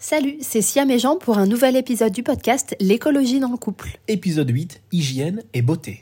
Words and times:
Salut, 0.00 0.36
c'est 0.42 0.62
Siam 0.62 0.88
et 0.92 1.00
Jean 1.00 1.16
pour 1.16 1.38
un 1.38 1.46
nouvel 1.46 1.74
épisode 1.74 2.12
du 2.12 2.22
podcast 2.22 2.76
L'écologie 2.78 3.40
dans 3.40 3.50
le 3.50 3.56
couple. 3.56 3.98
Épisode 4.06 4.48
8, 4.48 4.80
hygiène 4.92 5.42
et 5.52 5.60
beauté. 5.60 6.00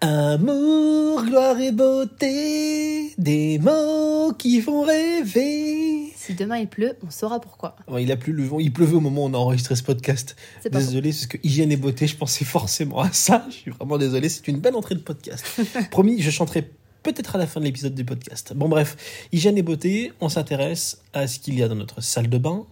Amour, 0.00 1.22
gloire 1.26 1.60
et 1.60 1.70
beauté, 1.70 3.12
des 3.18 3.60
mots 3.60 4.32
qui 4.36 4.60
font 4.60 4.82
rêver. 4.82 6.01
Si 6.24 6.34
demain 6.34 6.58
il 6.58 6.68
pleut, 6.68 6.96
on 7.04 7.10
saura 7.10 7.40
pourquoi. 7.40 7.74
Ouais, 7.88 8.04
il 8.04 8.12
a 8.12 8.16
plu 8.16 8.32
le 8.32 8.44
vent, 8.44 8.60
il 8.60 8.72
pleuvait 8.72 8.94
au 8.94 9.00
moment 9.00 9.24
où 9.24 9.26
on 9.26 9.34
a 9.34 9.38
enregistré 9.38 9.74
ce 9.74 9.82
podcast. 9.82 10.36
Désolé, 10.70 11.10
parce 11.10 11.26
que 11.26 11.36
hygiène 11.42 11.72
et 11.72 11.76
beauté, 11.76 12.06
je 12.06 12.16
pensais 12.16 12.44
forcément 12.44 13.00
à 13.00 13.10
ça. 13.10 13.44
Je 13.50 13.54
suis 13.56 13.70
vraiment 13.72 13.98
désolé, 13.98 14.28
c'est 14.28 14.46
une 14.46 14.60
belle 14.60 14.76
entrée 14.76 14.94
de 14.94 15.00
podcast. 15.00 15.44
Promis, 15.90 16.22
je 16.22 16.30
chanterai 16.30 16.70
peut-être 17.02 17.34
à 17.34 17.38
la 17.38 17.48
fin 17.48 17.58
de 17.58 17.64
l'épisode 17.64 17.96
du 17.96 18.04
podcast. 18.04 18.52
Bon 18.54 18.68
bref, 18.68 19.26
hygiène 19.32 19.58
et 19.58 19.62
beauté, 19.62 20.12
on 20.20 20.28
s'intéresse 20.28 21.02
à 21.12 21.26
ce 21.26 21.40
qu'il 21.40 21.58
y 21.58 21.62
a 21.64 21.66
dans 21.66 21.74
notre 21.74 22.00
salle 22.00 22.28
de 22.28 22.38
bain, 22.38 22.66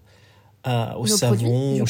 à- 0.63 0.97
au 0.97 1.09
Nos 1.09 1.17
savon, 1.17 1.83
au, 1.83 1.87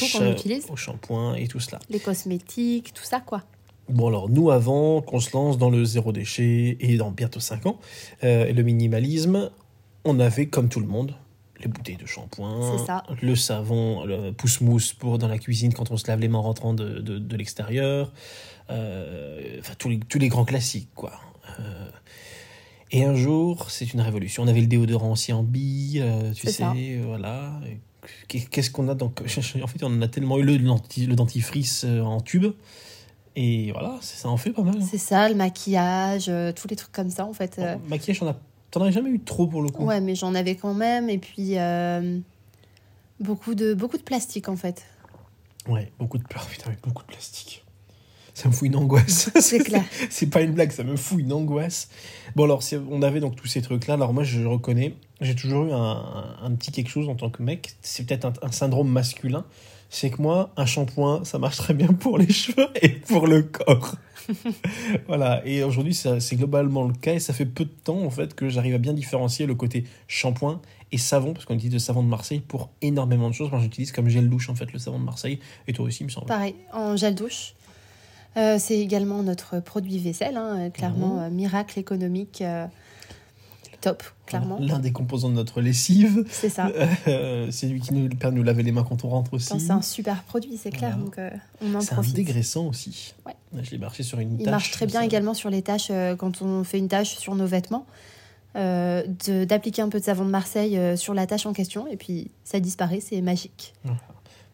shampoing 0.77 1.35
et 1.35 1.47
tout 1.47 1.61
cela. 1.61 1.79
Les 1.91 2.01
cosmétiques, 2.01 2.95
tout 2.95 3.05
ça 3.05 3.21
quoi. 3.21 3.43
Bon 3.91 4.07
alors 4.07 4.31
nous 4.31 4.51
avant 4.51 5.03
qu'on 5.03 5.21
se 5.21 5.31
lance 5.35 5.59
dans 5.59 5.69
le 5.69 5.85
zéro 5.85 6.11
déchet 6.11 6.79
et 6.81 6.97
dans 6.97 7.11
bientôt 7.11 7.41
5 7.41 7.67
ans 7.67 7.79
euh, 8.25 8.51
le 8.51 8.63
minimalisme, 8.63 9.51
on 10.07 10.21
avait 10.21 10.47
comme 10.47 10.71
tout 10.71 10.81
le 10.81 10.87
monde 10.87 11.15
les 11.61 11.69
bouteilles 11.69 11.97
de 11.97 12.07
shampoing, 12.07 12.77
le 13.23 13.37
savon, 13.37 14.05
le 14.05 14.33
pousse-mousse 14.33 14.93
pour 14.95 15.19
dans 15.19 15.29
la 15.29 15.39
cuisine 15.39 15.73
quand 15.75 15.91
on 15.91 15.97
se 15.97 16.07
lave 16.09 16.21
les 16.21 16.29
mains 16.29 16.39
en 16.39 16.43
rentrant 16.43 16.75
de, 16.75 16.99
de, 17.01 17.19
de 17.19 17.37
l'extérieur, 17.37 18.13
euh, 18.71 19.59
enfin 19.61 19.75
tous 19.79 19.89
les, 19.89 19.99
tous 20.01 20.19
les 20.19 20.29
grands 20.29 20.45
classiques 20.45 20.89
quoi. 20.95 21.13
Euh, 21.59 21.89
et 22.93 23.05
un 23.05 23.15
jour, 23.15 23.71
c'est 23.71 23.93
une 23.95 24.01
révolution. 24.01 24.43
On 24.43 24.49
avait 24.49 24.61
le 24.63 24.67
déodorant 24.67 25.13
aussi 25.13 25.33
en 25.33 25.43
bille, 25.45 26.01
euh, 26.03 26.33
tu 26.33 26.47
sais, 26.49 26.53
ça. 26.53 26.75
voilà. 27.07 27.53
Qu'est- 28.27 28.49
Qu'est-ce 28.51 28.71
qu'on 28.71 28.89
a 28.89 28.95
donc 28.95 29.21
En 29.63 29.67
fait, 29.67 29.83
on 29.85 29.87
en 29.87 30.03
a 30.03 30.09
tellement 30.09 30.39
eu 30.39 30.43
le, 30.43 30.57
dentif- 30.59 31.07
le 31.07 31.15
dentifrice 31.15 31.85
en 31.85 32.21
tube. 32.21 32.47
Et 33.37 33.71
voilà, 33.71 33.97
c'est- 34.01 34.17
ça 34.23 34.29
en 34.29 34.37
fait 34.37 34.51
pas 34.51 34.63
mal. 34.63 34.75
hein. 34.81 34.85
C'est 34.91 34.99
ça, 34.99 35.29
le 35.29 35.37
maquillage, 35.37 36.31
tous 36.57 36.67
les 36.69 36.75
trucs 36.77 36.91
comme 36.93 37.11
ça 37.11 37.27
en 37.27 37.33
fait. 37.33 37.61
Maquillage, 37.89 38.23
on 38.23 38.29
a... 38.29 38.37
t'en 38.71 38.83
as 38.83 38.91
jamais 38.91 39.11
eu 39.11 39.21
trop 39.21 39.47
pour 39.47 39.63
le 39.63 39.69
coup. 39.71 39.85
Ouais, 39.85 40.01
mais 40.01 40.15
j'en 40.15 40.35
avais 40.35 40.57
quand 40.57 40.75
même. 40.75 41.09
Et 41.11 41.19
puis 41.19 41.59
euh, 41.59 42.19
beaucoup, 43.21 43.55
de, 43.55 43.75
beaucoup 43.75 43.99
de 43.99 44.03
plastique 44.03 44.49
en 44.49 44.57
fait. 44.57 44.85
Ouais, 45.69 45.93
beaucoup 45.99 46.19
de 46.19 46.25
pleurs, 46.25 46.47
putain, 46.51 46.67
avec 46.69 46.81
beaucoup 46.83 47.03
de 47.03 47.09
plastique. 47.09 47.65
Ça 48.33 48.49
me 48.49 48.55
fout 48.55 48.69
une 48.69 48.77
angoisse. 48.77 49.31
C'est 49.41 49.59
clair. 49.59 49.85
c'est 50.09 50.29
pas 50.29 50.41
une 50.41 50.53
blague, 50.53 50.71
ça 50.71 50.85
me 50.85 50.97
fout 50.97 51.19
une 51.21 51.33
angoisse. 51.33 51.89
Bon, 52.37 52.45
alors, 52.45 52.63
on 52.91 53.03
avait 53.03 53.21
donc 53.21 53.37
tous 53.37 53.49
ces 53.49 53.61
trucs-là. 53.61 53.95
Alors, 53.95 54.15
moi, 54.15 54.23
je 54.23 54.45
reconnais, 54.45 54.95
j'ai 55.21 55.35
toujours 55.35 55.67
eu 55.67 55.73
un, 55.73 55.77
un- 55.77 56.37
un 56.45 56.55
petit 56.55 56.71
quelque 56.73 56.89
chose 56.89 57.09
en 57.09 57.17
tant 57.17 57.29
que 57.29 57.43
mec. 57.43 57.75
C'est 57.83 58.07
peut-être 58.07 58.25
un, 58.27 58.33
un 58.43 58.53
syndrome 58.53 58.89
masculin. 58.89 59.45
C'est 59.93 60.11
que 60.11 60.23
moi, 60.23 60.51
un 60.57 60.67
shampoing, 60.67 61.25
ça 61.25 61.39
marche 61.39 61.57
très 61.59 61.75
bien 61.75 61.89
pour 61.89 62.17
les 62.17 62.31
cheveux 62.33 62.69
et 62.81 62.89
pour 62.89 63.27
le 63.27 63.43
corps. 63.43 63.97
voilà. 65.09 65.43
Et 65.45 65.63
aujourd'hui, 65.65 65.95
c'est 65.95 66.37
globalement 66.37 66.85
le 66.85 66.95
cas. 66.95 67.15
Et 67.15 67.19
ça 67.21 67.33
fait 67.33 67.47
peu 67.47 67.65
de 67.65 67.71
temps, 67.71 68.03
en 68.05 68.11
fait, 68.11 68.35
que 68.35 68.49
j'arrive 68.49 68.75
à 68.75 68.79
bien 68.79 68.93
différencier 68.93 69.47
le 69.47 69.55
côté 69.55 69.85
shampoing 70.09 70.61
et 70.93 70.99
savon, 70.99 71.33
parce 71.35 71.45
qu'on 71.45 71.55
utilise 71.55 71.73
le 71.75 71.79
savon 71.79 72.03
de 72.03 72.09
Marseille 72.09 72.41
pour 72.41 72.71
énormément 72.83 73.29
de 73.29 73.35
choses. 73.35 73.51
Moi, 73.51 73.61
j'utilise 73.61 73.93
comme 73.93 74.09
gel 74.09 74.29
douche, 74.29 74.49
en 74.49 74.55
fait, 74.55 74.73
le 74.73 74.79
savon 74.79 74.99
de 74.99 75.05
Marseille. 75.05 75.39
Et 75.67 75.73
toi 75.73 75.85
aussi, 75.87 76.03
il 76.03 76.07
me 76.07 76.11
semble. 76.11 76.27
Pareil, 76.27 76.55
en 76.73 76.97
gel 76.97 77.15
douche. 77.15 77.55
Euh, 78.37 78.59
c'est 78.61 78.79
également 78.79 79.25
notre 79.25 79.59
produit 79.61 79.99
vaisselle, 79.99 80.37
hein, 80.37 80.71
clairement, 80.71 81.17
Mhm. 81.17 81.23
euh, 81.23 81.31
miracle 81.31 81.79
économique. 81.81 82.43
euh, 82.43 82.67
top, 83.81 84.03
clairement. 84.27 84.59
L'un 84.61 84.79
des 84.79 84.93
composants 84.93 85.29
de 85.31 85.35
notre 85.35 85.61
lessive. 85.61 86.25
C'est 86.31 86.49
ça. 86.51 86.71
Euh, 87.09 87.49
c'est 87.51 87.67
lui 87.67 87.81
qui 87.81 87.95
nous 87.95 88.09
permet 88.09 88.35
de 88.35 88.39
nous 88.41 88.45
laver 88.45 88.63
les 88.63 88.73
mains 88.73 88.85
quand 88.89 89.05
on 89.05 89.09
rentre 89.09 89.35
aussi. 89.35 89.59
C'est 89.61 89.71
un 89.73 89.83
super 89.83 90.23
produit, 90.25 90.57
c'est 90.57 90.71
clair, 90.71 90.91
Voilà. 90.99 91.05
donc 91.05 91.19
euh, 91.19 91.31
on 91.63 91.75
en 91.75 91.81
C'est 91.81 91.95
un 91.95 92.03
dégraissant 92.03 92.67
aussi. 92.67 93.15
Ouais. 93.27 93.35
Je 93.63 93.71
l'ai 93.71 93.79
marché 93.79 94.03
sur 94.03 94.19
une 94.21 94.35
Il 94.39 94.45
tâche. 94.45 94.51
marche 94.51 94.71
très 94.73 94.87
bien 94.87 95.01
ça. 95.01 95.07
également 95.07 95.35
sur 95.35 95.51
les 95.51 95.63
tâches, 95.63 95.89
euh, 95.91 96.15
quand 96.17 96.43
on 96.43 96.63
fait 96.65 96.79
une 96.79 96.89
tâche 96.89 97.17
sur 97.17 97.35
nos 97.35 97.47
vêtements, 97.47 97.87
d'appliquer 98.55 99.83
un 99.83 99.89
peu 99.89 100.01
de 100.01 100.05
savon 100.05 100.25
de 100.25 100.31
Marseille 100.31 100.79
sur 100.99 101.15
la 101.15 101.27
tâche 101.27 101.47
en 101.47 101.53
question, 101.53 101.87
et 101.87 101.97
puis 101.97 102.31
ça 102.45 102.61
disparaît, 102.61 103.01
c'est 103.01 103.21
magique. 103.21 103.73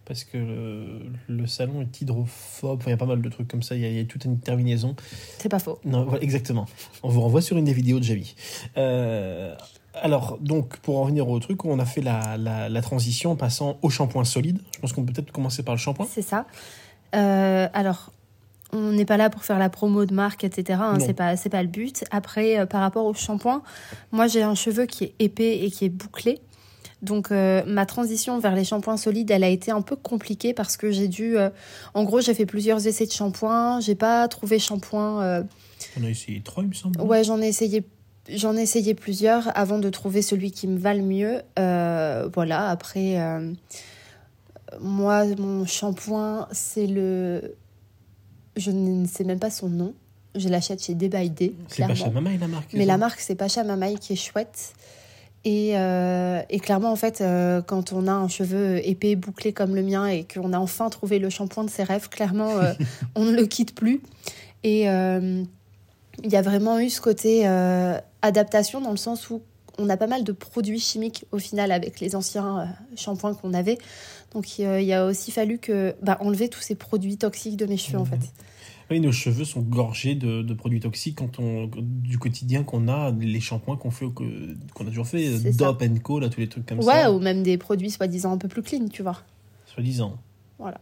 Parce 0.07 0.23
que 0.25 0.39
le, 0.39 1.01
le 1.29 1.47
salon 1.47 1.83
est 1.83 2.01
hydrophobe. 2.01 2.79
Enfin, 2.79 2.91
il 2.91 2.93
y 2.93 2.95
a 2.95 2.97
pas 2.97 3.07
mal 3.07 3.21
de 3.21 3.29
trucs 3.29 3.49
comme 3.49 3.63
ça. 3.63 3.75
Il 3.75 3.83
y 3.83 3.85
a, 3.85 3.89
il 3.89 3.97
y 3.97 4.01
a 4.01 4.05
toute 4.05 4.25
une 4.25 4.39
terminaison. 4.39 4.95
C'est 5.39 5.49
pas 5.49 5.59
faux. 5.59 5.81
Non, 5.85 6.05
voilà, 6.05 6.23
exactement. 6.23 6.67
On 7.03 7.09
vous 7.09 7.21
renvoie 7.21 7.43
sur 7.43 7.57
une 7.57 7.65
des 7.65 7.73
vidéos 7.73 7.99
de 7.99 8.05
Javi. 8.05 8.37
Euh, 8.77 9.55
alors, 9.95 10.39
donc, 10.41 10.77
pour 10.79 10.99
en 10.99 11.03
revenir 11.03 11.29
au 11.29 11.39
truc, 11.41 11.65
on 11.65 11.79
a 11.81 11.85
fait 11.85 12.03
la, 12.03 12.37
la, 12.37 12.69
la 12.69 12.83
transition 12.83 13.33
en 13.33 13.37
passant 13.37 13.79
au 13.83 13.91
shampoing 13.91 14.25
solide. 14.25 14.61
Je 14.75 14.79
pense 14.79 14.93
qu'on 14.93 15.05
peut 15.05 15.13
peut-être 15.13 15.33
commencer 15.33 15.65
par 15.65 15.75
le 15.75 15.81
shampoing. 15.81 16.07
C'est 16.09 16.23
ça. 16.23 16.47
Euh, 17.15 17.69
alors, 17.73 18.13
on 18.73 18.93
n'est 18.93 19.05
pas 19.05 19.17
là 19.17 19.31
pour 19.31 19.45
faire 19.45 19.59
la 19.59 19.71
promo 19.71 20.05
de 20.07 20.15
marque, 20.15 20.45
etc. 20.45 20.79
hein, 20.83 20.99
c'est 21.01 21.15
pas, 21.15 21.37
c'est 21.37 21.49
pas 21.49 21.63
le 21.63 21.69
but. 21.69 22.05
Après, 22.11 22.59
euh, 22.59 22.67
par 22.67 22.81
rapport 22.81 23.07
au 23.07 23.15
shampoing, 23.15 23.63
moi 24.11 24.27
j'ai 24.27 24.43
un 24.43 24.57
cheveu 24.57 24.87
qui 24.87 25.05
est 25.05 25.15
épais 25.21 25.59
et 25.65 25.71
qui 25.71 25.85
est 25.85 25.89
bouclé. 25.89 26.41
Donc 27.07 27.31
euh, 27.31 27.63
ma 27.67 27.87
transition 27.87 28.39
vers 28.39 28.55
les 28.55 28.65
shampoings 28.65 28.97
solides, 28.97 29.31
elle 29.31 29.45
a 29.45 29.49
été 29.49 29.71
un 29.71 29.81
peu 29.83 29.97
compliquée 29.97 30.53
parce 30.53 30.77
que 30.77 30.91
j'ai 30.91 31.09
dû, 31.09 31.39
euh, 31.39 31.51
en 31.95 32.03
gros, 32.05 32.21
j'ai 32.21 32.35
fait 32.35 32.47
plusieurs 32.47 32.87
essais 32.87 33.07
de 33.07 33.13
shampoing. 33.13 33.81
J'ai 33.81 33.95
pas 33.95 34.27
trouvé 34.29 34.59
shampoing. 34.59 35.23
euh, 35.23 35.43
On 36.01 36.05
a 36.05 36.11
essayé 36.11 36.41
trois, 36.41 36.63
il 36.65 36.69
me 36.71 36.75
semble. 36.75 37.01
Ouais, 37.01 37.23
j'en 37.25 37.41
ai 37.41 37.49
essayé. 37.49 37.85
J'en 38.29 38.57
ai 38.57 38.63
essayé 38.63 38.95
plusieurs 38.95 39.57
avant 39.57 39.79
de 39.79 39.89
trouver 39.89 40.21
celui 40.21 40.51
qui 40.51 40.67
me 40.67 40.79
va 40.79 40.95
le 40.95 41.03
mieux. 41.03 41.43
Euh, 41.61 42.29
voilà, 42.35 42.71
après, 42.71 43.17
moi, 44.81 45.25
mon 45.39 45.65
shampoing, 45.65 46.49
c'est 46.53 46.87
le. 46.87 47.55
Je 48.57 48.71
ne 48.71 49.07
sais 49.07 49.25
même 49.25 49.39
pas 49.39 49.51
son 49.51 49.69
nom. 49.69 49.95
Je 50.35 50.49
l'achète 50.49 50.83
chez 50.83 50.95
Day 50.95 51.09
by 51.09 51.31
Day, 51.31 51.53
C'est 51.69 51.79
et 51.79 52.39
la 52.39 52.49
marque. 52.49 52.73
Mais 52.73 52.85
la 52.85 52.99
marque, 52.99 53.21
c'est 53.21 53.37
Pacha 53.37 53.65
Mamaï 53.65 53.97
qui 53.99 54.15
est 54.15 54.17
chouette. 54.17 54.75
Et, 55.47 55.79
euh, 55.79 56.43
et 56.51 56.59
clairement, 56.59 56.91
en 56.91 56.97
fait, 56.97 57.21
euh, 57.21 57.63
quand 57.63 57.93
on 57.93 58.09
a 58.09 58.13
un 58.13 58.27
cheveu 58.27 58.85
épais, 58.85 59.15
bouclé 59.15 59.53
comme 59.53 59.77
le 59.77 59.83
mien, 59.83 60.05
et 60.09 60.25
qu'on 60.25 60.53
a 60.53 60.59
enfin 60.59 60.91
trouvé 60.91 61.21
le 61.21 61.31
shampoing 61.31 61.63
de 61.63 61.71
ses 61.71 61.85
rêves, 61.85 62.09
clairement, 62.09 62.59
euh, 62.59 62.73
on 63.15 63.25
ne 63.25 63.31
le 63.31 63.47
quitte 63.47 63.73
plus. 63.73 64.03
Et 64.65 64.87
il 64.87 66.33
y 66.33 66.37
a 66.37 66.43
vraiment 66.43 66.81
eu 66.81 66.91
ce 66.91 67.01
côté 67.01 67.47
adaptation 68.23 68.81
dans 68.81 68.91
le 68.91 68.97
sens 68.97 69.31
où 69.31 69.41
on 69.79 69.89
a 69.89 69.97
pas 69.97 70.09
mal 70.09 70.25
de 70.25 70.33
produits 70.33 70.81
chimiques 70.81 71.25
au 71.31 71.39
final 71.39 71.71
avec 71.71 72.01
les 72.01 72.17
anciens 72.17 72.75
shampoings 72.97 73.35
qu'on 73.35 73.55
avait. 73.55 73.79
Donc 74.37 74.59
il 74.59 74.83
y 74.83 74.93
a 74.93 75.07
aussi 75.07 75.31
fallu 75.31 75.57
que 75.59 75.95
bah, 76.03 76.19
enlever 76.21 76.51
tous 76.51 76.61
ces 76.61 76.75
produits 76.75 77.17
toxiques 77.17 77.57
de 77.57 77.65
mes 77.65 77.79
cheveux 77.79 77.97
en 77.99 78.03
Mhm. 78.03 78.07
fait. 78.21 78.31
Oui, 78.91 79.01
nos 79.01 79.11
cheveux 79.13 79.47
sont 79.47 79.63
gorgés 79.63 80.15
de, 80.15 80.43
de 80.43 80.53
produits 80.55 80.79
toxiques 80.79 81.17
quand 81.17 81.39
on, 81.41 81.71
du 81.75 82.19
quotidien 82.19 82.63
qu'on 82.65 82.87
a, 82.87 83.11
les 83.19 83.41
shampoings 83.41 83.77
qu'on 83.79 83.91
fait, 83.91 84.05
qu'on 84.15 84.85
a 84.85 84.89
toujours 84.89 85.07
fait. 85.07 85.39
Dop 85.55 85.83
Co, 86.05 86.21
là, 86.21 86.29
tous 86.29 86.41
les 86.41 86.49
trucs 86.51 86.67
comme 86.67 86.81
Ouais, 86.81 86.85
ça. 87.05 87.11
ou 87.11 87.19
même 87.19 87.43
des 87.43 87.57
produits 87.57 87.91
soi-disant 87.91 88.33
un 88.33 88.37
peu 88.39 88.47
plus 88.47 88.63
clean, 88.63 88.87
tu 88.93 89.03
vois. 89.03 89.23
Soi-disant. 89.67 90.19
Voilà. 90.59 90.79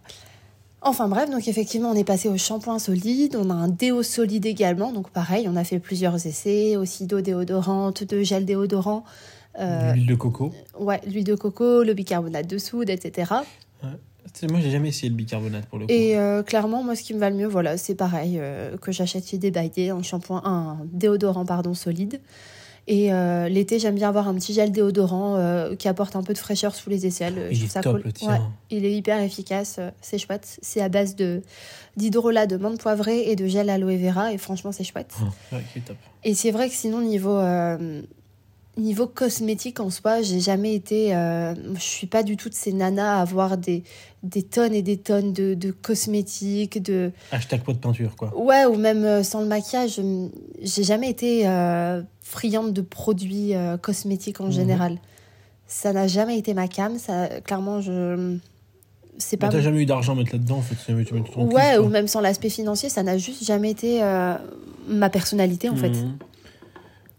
Enfin 0.82 1.08
bref, 1.08 1.30
donc 1.30 1.46
effectivement, 1.48 1.92
on 1.92 1.94
est 1.94 2.04
passé 2.04 2.28
au 2.28 2.36
shampoing 2.36 2.78
solide, 2.80 3.36
on 3.40 3.48
a 3.50 3.54
un 3.54 3.68
déo 3.68 4.02
solide 4.02 4.44
également, 4.46 4.92
donc 4.92 5.08
pareil, 5.10 5.46
on 5.48 5.56
a 5.56 5.62
fait 5.64 5.78
plusieurs 5.78 6.26
essais, 6.26 6.76
aussi 6.76 7.06
d'eau 7.06 7.20
déodorante, 7.22 8.02
de 8.04 8.22
gel 8.22 8.44
déodorant, 8.44 9.04
L'huile 9.58 10.06
de 10.06 10.14
coco. 10.14 10.52
ouais, 10.78 11.00
l'huile 11.06 11.24
de 11.24 11.34
coco, 11.34 11.82
le 11.82 11.94
bicarbonate 11.94 12.46
de 12.48 12.58
soude, 12.58 12.90
etc. 12.90 13.32
C'est- 14.32 14.50
Moi, 14.50 14.60
j'ai 14.60 14.70
jamais 14.70 14.88
essayé 14.88 15.10
le 15.10 15.14
bicarbonate 15.14 15.66
pour 15.66 15.78
le 15.78 15.86
coup. 15.86 15.92
Et 15.92 16.16
euh, 16.18 16.42
clairement, 16.42 16.82
moi, 16.82 16.96
ce 16.96 17.02
qui 17.02 17.14
me 17.14 17.18
va 17.20 17.30
le 17.30 17.36
mieux, 17.36 17.46
voilà, 17.46 17.76
c'est 17.76 17.94
pareil, 17.94 18.38
euh, 18.40 18.76
que 18.78 18.90
j'achète 18.90 19.28
chez 19.28 19.38
Day, 19.38 19.90
un 19.90 20.02
shampoing, 20.02 20.42
un 20.44 20.78
déodorant, 20.92 21.44
pardon, 21.44 21.74
solide. 21.74 22.20
Et 22.86 23.12
euh, 23.14 23.48
l'été, 23.48 23.78
j'aime 23.78 23.94
bien 23.94 24.08
avoir 24.08 24.26
un 24.28 24.34
petit 24.34 24.52
gel 24.52 24.72
déodorant 24.72 25.36
euh, 25.36 25.74
qui 25.76 25.88
apporte 25.88 26.16
un 26.16 26.22
peu 26.22 26.32
de 26.32 26.38
fraîcheur 26.38 26.74
sous 26.74 26.90
les 26.90 27.06
aisselles. 27.06 27.38
euh, 27.38 27.48
Il 27.50 27.56
je 27.58 27.64
est 27.64 27.68
ça 27.68 27.80
top, 27.80 27.94
cool. 27.96 28.02
le 28.06 28.12
tien. 28.12 28.28
Ouais. 28.32 28.40
Il 28.70 28.84
est 28.84 28.92
hyper 28.94 29.20
efficace, 29.22 29.76
euh, 29.78 29.90
c'est 30.02 30.18
chouette. 30.18 30.58
C'est 30.62 30.80
à 30.82 30.88
base 30.88 31.14
de 31.16 31.42
d'hydrolat 31.96 32.46
de 32.46 32.56
menthe 32.56 32.78
poivrée 32.80 33.30
et 33.30 33.36
de 33.36 33.46
gel 33.46 33.70
aloe 33.70 33.96
vera 33.96 34.32
et 34.32 34.38
franchement 34.38 34.72
c'est 34.72 34.84
chouette. 34.84 35.14
Ouais, 35.52 35.60
il 35.76 35.78
est 35.80 35.84
top. 35.84 35.96
Et 36.24 36.34
c'est 36.34 36.50
vrai 36.50 36.68
que 36.68 36.74
sinon 36.74 37.00
niveau 37.00 37.36
euh, 37.38 38.02
niveau 38.76 39.06
cosmétique 39.06 39.78
en 39.80 39.88
soi, 39.90 40.22
j'ai 40.22 40.40
jamais 40.40 40.74
été 40.74 41.14
euh, 41.14 41.54
je 41.74 41.80
suis 41.80 42.06
pas 42.06 42.22
du 42.22 42.36
tout 42.36 42.48
de 42.48 42.54
ces 42.54 42.72
nanas 42.72 43.18
à 43.18 43.20
avoir 43.20 43.56
des 43.56 43.84
des 44.22 44.42
tonnes 44.42 44.72
et 44.74 44.82
des 44.82 44.96
tonnes 44.96 45.32
de, 45.32 45.54
de 45.54 45.70
cosmétiques, 45.70 46.82
de 46.82 47.12
Hashtag 47.30 47.62
pot 47.62 47.72
de 47.72 47.78
peinture, 47.78 48.16
quoi. 48.16 48.32
ouais 48.36 48.64
ou 48.64 48.76
même 48.76 49.04
euh, 49.04 49.22
sans 49.22 49.40
le 49.42 49.46
maquillage, 49.46 49.96
je- 49.96 50.28
j'ai 50.62 50.82
jamais 50.82 51.10
été 51.10 51.46
euh, 51.46 52.02
friande 52.22 52.72
de 52.72 52.80
produits 52.80 53.54
euh, 53.54 53.76
cosmétiques 53.76 54.40
en 54.40 54.46
Mhm. 54.46 54.52
général. 54.52 54.98
Ça 55.66 55.92
n'a 55.92 56.06
jamais 56.08 56.38
été 56.38 56.52
ma 56.54 56.68
cam, 56.68 56.98
ça 56.98 57.28
clairement 57.44 57.80
je 57.80 58.38
c'est 59.18 59.36
Bah, 59.36 59.46
pas 59.46 59.52
T'as 59.52 59.60
jamais 59.60 59.82
eu 59.82 59.86
d'argent 59.86 60.14
à 60.14 60.16
mettre 60.16 60.32
là-dedans, 60.32 60.56
en 60.56 60.62
fait. 60.62 60.74
Tu 60.84 60.92
mets, 60.92 61.04
tu 61.04 61.14
mets 61.14 61.20
tout 61.22 61.32
ton 61.32 61.46
Ouais, 61.48 61.78
ou 61.78 61.88
même 61.88 62.08
sans 62.08 62.20
l'aspect 62.20 62.48
financier, 62.50 62.88
ça 62.88 63.04
n'a 63.04 63.16
juste 63.16 63.44
jamais 63.44 63.70
été 63.70 64.02
euh, 64.02 64.34
ma 64.88 65.08
personnalité 65.10 65.68
en 65.68 65.76
fait. 65.76 65.92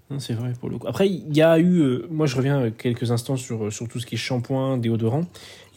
Mhm. 0.10 0.20
C'est 0.20 0.34
vrai 0.34 0.54
pour 0.60 0.70
le 0.70 0.78
coup. 0.78 0.88
Après, 0.88 1.08
il 1.10 1.36
y 1.36 1.42
a 1.42 1.58
eu, 1.58 1.80
euh, 1.80 2.08
moi 2.12 2.28
je 2.28 2.36
reviens 2.36 2.70
quelques 2.72 3.12
instants 3.12 3.38
sur, 3.38 3.72
sur 3.74 3.88
tout 3.88 4.00
ce 4.00 4.06
qui 4.06 4.16
est 4.16 4.20
shampoing, 4.20 4.78
déodorant. 4.78 5.26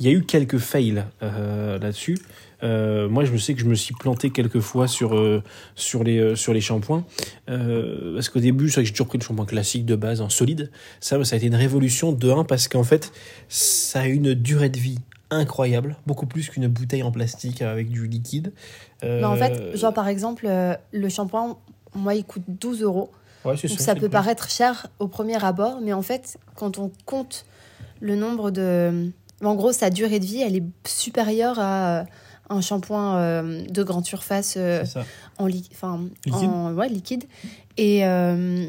Il 0.00 0.06
y 0.06 0.08
a 0.08 0.12
eu 0.12 0.22
quelques 0.22 0.58
fails 0.58 1.04
euh, 1.22 1.78
là-dessus. 1.78 2.18
Euh, 2.62 3.08
moi, 3.08 3.24
je 3.24 3.32
me 3.32 3.38
sais 3.38 3.54
que 3.54 3.60
je 3.60 3.66
me 3.66 3.74
suis 3.74 3.94
planté 3.94 4.30
quelques 4.30 4.60
fois 4.60 4.88
sur 4.88 5.16
euh, 5.16 5.42
sur 5.76 6.02
les 6.02 6.18
euh, 6.18 6.34
sur 6.34 6.52
les 6.52 6.60
shampoings 6.60 7.04
euh, 7.48 8.14
parce 8.14 8.28
qu'au 8.28 8.40
début, 8.40 8.68
c'est 8.68 8.74
vrai 8.74 8.82
que 8.82 8.88
j'ai 8.88 8.92
toujours 8.92 9.06
pris 9.06 9.18
le 9.18 9.24
shampoing 9.24 9.46
classique 9.46 9.86
de 9.86 9.94
base 9.94 10.20
en 10.20 10.28
solide. 10.28 10.70
Ça, 11.00 11.22
ça 11.24 11.34
a 11.34 11.36
été 11.36 11.46
une 11.46 11.54
révolution 11.54 12.12
de 12.12 12.30
un 12.30 12.44
parce 12.44 12.66
qu'en 12.68 12.84
fait, 12.84 13.12
ça 13.48 14.00
a 14.00 14.06
une 14.06 14.34
durée 14.34 14.70
de 14.70 14.78
vie 14.78 14.98
incroyable, 15.30 15.96
beaucoup 16.06 16.26
plus 16.26 16.48
qu'une 16.48 16.68
bouteille 16.68 17.02
en 17.02 17.12
plastique 17.12 17.62
avec 17.62 17.90
du 17.90 18.06
liquide. 18.06 18.52
Mais 19.02 19.24
en 19.24 19.36
fait, 19.36 19.76
genre 19.76 19.94
par 19.94 20.08
exemple, 20.08 20.46
euh, 20.48 20.74
le 20.92 21.08
shampoing, 21.08 21.58
moi, 21.94 22.14
il 22.14 22.24
coûte 22.24 22.42
12 22.48 22.82
euros. 22.82 23.10
Ouais, 23.48 23.56
Donc 23.68 23.80
ça, 23.80 23.94
peut 23.94 24.08
paraître 24.08 24.48
cher 24.50 24.86
au 24.98 25.08
premier 25.08 25.42
abord, 25.44 25.80
mais 25.82 25.92
en 25.92 26.02
fait, 26.02 26.38
quand 26.54 26.78
on 26.78 26.90
compte 27.06 27.44
le 28.00 28.14
nombre 28.16 28.50
de... 28.50 29.10
En 29.44 29.54
gros, 29.54 29.72
sa 29.72 29.90
durée 29.90 30.18
de 30.20 30.24
vie, 30.24 30.40
elle 30.42 30.56
est 30.56 30.64
supérieure 30.86 31.58
à 31.58 32.00
euh, 32.00 32.04
un 32.50 32.60
shampoing 32.60 33.16
euh, 33.16 33.64
de 33.66 33.82
grande 33.82 34.04
surface 34.04 34.54
euh, 34.56 34.84
en, 35.38 35.46
li- 35.46 35.68
enfin, 35.72 36.00
Liquide. 36.26 36.44
en 36.48 36.72
ouais, 36.74 36.88
liquide. 36.88 37.24
Et, 37.76 38.04
euh, 38.04 38.66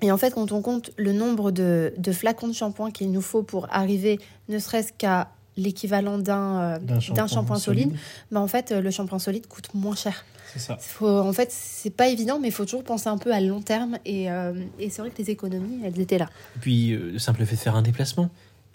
et 0.00 0.10
en 0.10 0.16
fait, 0.16 0.32
quand 0.32 0.52
on 0.52 0.62
compte 0.62 0.90
le 0.96 1.12
nombre 1.12 1.50
de, 1.50 1.92
de 1.98 2.12
flacons 2.12 2.48
de 2.48 2.54
shampoing 2.54 2.90
qu'il 2.90 3.10
nous 3.12 3.20
faut 3.20 3.42
pour 3.42 3.66
arriver 3.70 4.18
ne 4.48 4.58
serait-ce 4.58 4.92
qu'à 4.96 5.28
l'équivalent 5.62 6.18
d'un 6.18 6.60
euh, 6.60 6.78
d'un 6.78 7.26
shampoing 7.26 7.58
solide, 7.58 7.92
bah 8.30 8.40
en 8.40 8.46
fait, 8.48 8.72
euh, 8.72 8.80
le 8.80 8.90
shampoing 8.90 9.18
solide 9.18 9.46
coûte 9.46 9.68
moins 9.74 9.96
cher. 9.96 10.24
C'est 10.52 10.58
ça. 10.58 10.76
Faut, 10.80 11.06
en 11.08 11.32
fait, 11.32 11.48
c'est 11.52 11.94
pas 11.94 12.08
évident, 12.08 12.38
mais 12.40 12.48
il 12.48 12.52
faut 12.52 12.64
toujours 12.64 12.82
penser 12.82 13.08
un 13.08 13.18
peu 13.18 13.32
à 13.32 13.40
long 13.40 13.60
terme. 13.62 13.98
Et, 14.04 14.30
euh, 14.30 14.52
et 14.80 14.90
c'est 14.90 15.00
vrai 15.00 15.10
que 15.10 15.18
les 15.18 15.30
économies, 15.30 15.78
elles 15.84 16.00
étaient 16.00 16.18
là. 16.18 16.28
Et 16.56 16.58
puis, 16.60 16.92
euh, 16.92 17.10
le 17.12 17.18
simple 17.20 17.44
fait 17.46 17.54
de 17.54 17.60
faire 17.60 17.76
un 17.76 17.82
déplacement. 17.82 18.30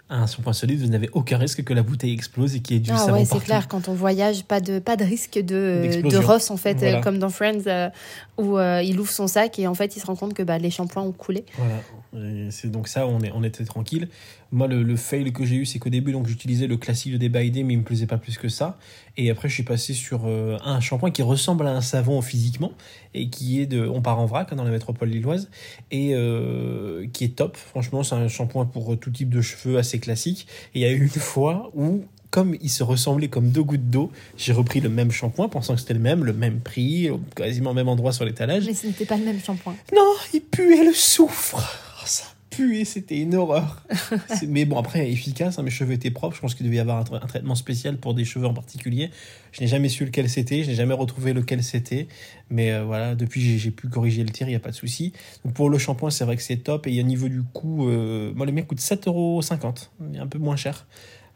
Un 0.08 0.26
shampoing 0.28 0.52
solide, 0.52 0.80
vous 0.80 0.86
n'avez 0.86 1.10
aucun 1.12 1.36
risque 1.36 1.64
que 1.64 1.74
la 1.74 1.82
bouteille 1.82 2.12
explose 2.12 2.54
et 2.54 2.60
qu'il 2.60 2.76
y 2.76 2.78
ait 2.78 2.82
du 2.82 2.92
ah 2.92 2.96
savon 2.96 3.18
ouais, 3.18 3.24
c'est 3.24 3.40
clair, 3.40 3.66
quand 3.66 3.88
on 3.88 3.92
voyage, 3.92 4.44
pas 4.44 4.60
de, 4.60 4.78
pas 4.78 4.94
de 4.96 5.02
risque 5.04 5.34
de, 5.34 6.00
de. 6.00 6.16
Ross, 6.16 6.52
en 6.52 6.56
fait, 6.56 6.78
Voilà. 6.78 6.98
euh, 6.98 7.02
comme 7.02 7.18
dans 7.18 7.28
Friends, 7.28 7.66
euh, 7.66 7.90
où 8.38 8.56
euh, 8.56 8.82
il 8.84 9.00
ouvre 9.00 9.10
son 9.10 9.26
sac 9.26 9.58
et 9.58 9.66
en 9.66 9.74
fait, 9.74 9.96
il 9.96 10.00
se 10.00 10.06
rend 10.06 10.14
compte 10.14 10.32
que 10.32 10.44
bah, 10.44 10.58
les 10.58 10.70
shampoings 10.70 11.02
ont 11.02 11.10
coulé. 11.12 11.44
Voilà. 11.58 11.74
Et 12.16 12.50
C'est 12.50 12.70
donc 12.70 12.88
ça, 12.88 13.06
on, 13.06 13.20
est, 13.20 13.32
on 13.34 13.42
était 13.42 13.64
tranquille. 13.64 14.08
Moi, 14.52 14.68
le, 14.68 14.82
le 14.82 14.96
fail 14.96 15.32
que 15.32 15.44
j'ai 15.44 15.56
eu, 15.56 15.66
c'est 15.66 15.78
qu'au 15.78 15.90
début, 15.90 16.12
donc 16.12 16.26
j'utilisais 16.26 16.66
le 16.66 16.76
classique 16.76 17.12
de 17.12 17.18
Day, 17.18 17.62
mais 17.62 17.74
il 17.74 17.78
me 17.78 17.82
plaisait 17.82 18.06
pas 18.06 18.18
plus 18.18 18.38
que 18.38 18.48
ça. 18.48 18.78
Et 19.16 19.30
après, 19.30 19.48
je 19.48 19.54
suis 19.54 19.62
passé 19.62 19.92
sur 19.92 20.26
euh, 20.26 20.56
un 20.64 20.80
shampoing 20.80 21.10
qui 21.10 21.22
ressemble 21.22 21.66
à 21.66 21.72
un 21.72 21.80
savon 21.80 22.20
physiquement 22.22 22.72
et 23.14 23.28
qui 23.28 23.60
est 23.60 23.66
de, 23.66 23.86
on 23.86 24.02
part 24.02 24.18
en 24.18 24.26
vrac 24.26 24.52
hein, 24.52 24.56
dans 24.56 24.64
la 24.64 24.70
métropole 24.70 25.08
lilloise 25.08 25.50
et 25.90 26.14
euh, 26.14 27.06
qui 27.12 27.24
est 27.24 27.36
top. 27.36 27.56
Franchement, 27.56 28.02
c'est 28.02 28.14
un 28.14 28.28
shampoing 28.28 28.66
pour 28.66 28.92
euh, 28.92 28.96
tout 28.96 29.10
type 29.10 29.30
de 29.30 29.40
cheveux 29.40 29.78
assez 29.78 29.98
classique. 29.98 30.46
Et 30.74 30.80
il 30.80 30.82
y 30.82 30.86
a 30.86 30.92
eu 30.92 31.02
une 31.02 31.08
fois 31.08 31.70
où 31.74 32.04
comme 32.30 32.56
il 32.60 32.68
se 32.68 32.82
ressemblait 32.82 33.28
comme 33.28 33.50
deux 33.50 33.62
gouttes 33.62 33.88
d'eau, 33.88 34.10
j'ai 34.36 34.52
repris 34.52 34.80
le 34.80 34.90
même 34.90 35.10
shampoing, 35.10 35.48
pensant 35.48 35.74
que 35.74 35.80
c'était 35.80 35.94
le 35.94 36.00
même, 36.00 36.24
le 36.24 36.34
même 36.34 36.60
prix, 36.60 37.08
quasiment 37.34 37.70
au 37.70 37.74
même 37.74 37.88
endroit 37.88 38.12
sur 38.12 38.26
l'étalage. 38.26 38.66
Mais 38.66 38.74
ce 38.74 38.88
n'était 38.88 39.06
pas 39.06 39.16
le 39.16 39.24
même 39.24 39.40
shampoing. 39.40 39.74
Non, 39.94 40.12
il 40.34 40.40
puait 40.40 40.84
le 40.84 40.92
soufre. 40.92 41.85
Oh, 42.06 42.08
ça 42.08 42.24
puait, 42.50 42.84
c'était 42.84 43.18
une 43.20 43.34
horreur. 43.34 43.82
Mais 44.48 44.64
bon, 44.64 44.78
après, 44.78 45.10
efficace, 45.10 45.58
hein, 45.58 45.62
mes 45.64 45.70
cheveux 45.70 45.94
étaient 45.94 46.12
propres. 46.12 46.36
Je 46.36 46.40
pense 46.40 46.54
qu'il 46.54 46.64
devait 46.64 46.76
y 46.76 46.78
avoir 46.78 46.98
un, 46.98 47.02
tra- 47.02 47.20
un 47.22 47.26
traitement 47.26 47.56
spécial 47.56 47.96
pour 47.98 48.14
des 48.14 48.24
cheveux 48.24 48.46
en 48.46 48.54
particulier. 48.54 49.10
Je 49.50 49.60
n'ai 49.60 49.66
jamais 49.66 49.88
su 49.88 50.04
lequel 50.04 50.30
c'était, 50.30 50.62
je 50.62 50.68
n'ai 50.70 50.76
jamais 50.76 50.94
retrouvé 50.94 51.32
lequel 51.32 51.64
c'était. 51.64 52.06
Mais 52.48 52.70
euh, 52.70 52.84
voilà, 52.84 53.16
depuis, 53.16 53.58
j'ai- 53.58 53.70
pu 53.72 53.88
corriger 53.88 54.22
le 54.22 54.30
tir, 54.30 54.46
il 54.46 54.50
n'y 54.50 54.56
a 54.56 54.60
pas 54.60 54.70
de 54.70 54.76
souci. 54.76 55.12
Donc 55.44 55.54
pour 55.54 55.68
le 55.68 55.78
shampoing, 55.78 56.10
c'est 56.10 56.24
vrai 56.24 56.36
que 56.36 56.42
c'est 56.42 56.58
top. 56.58 56.86
Et 56.86 56.98
au 57.00 57.02
niveau 57.02 57.28
du 57.28 57.42
coût, 57.42 57.88
euh, 57.88 58.32
moi, 58.36 58.46
le 58.46 58.52
mien 58.52 58.62
coûte 58.62 58.78
7,50€. 58.78 59.90
Il 60.12 60.16
est 60.16 60.20
un 60.20 60.28
peu 60.28 60.38
moins 60.38 60.56
cher. 60.56 60.86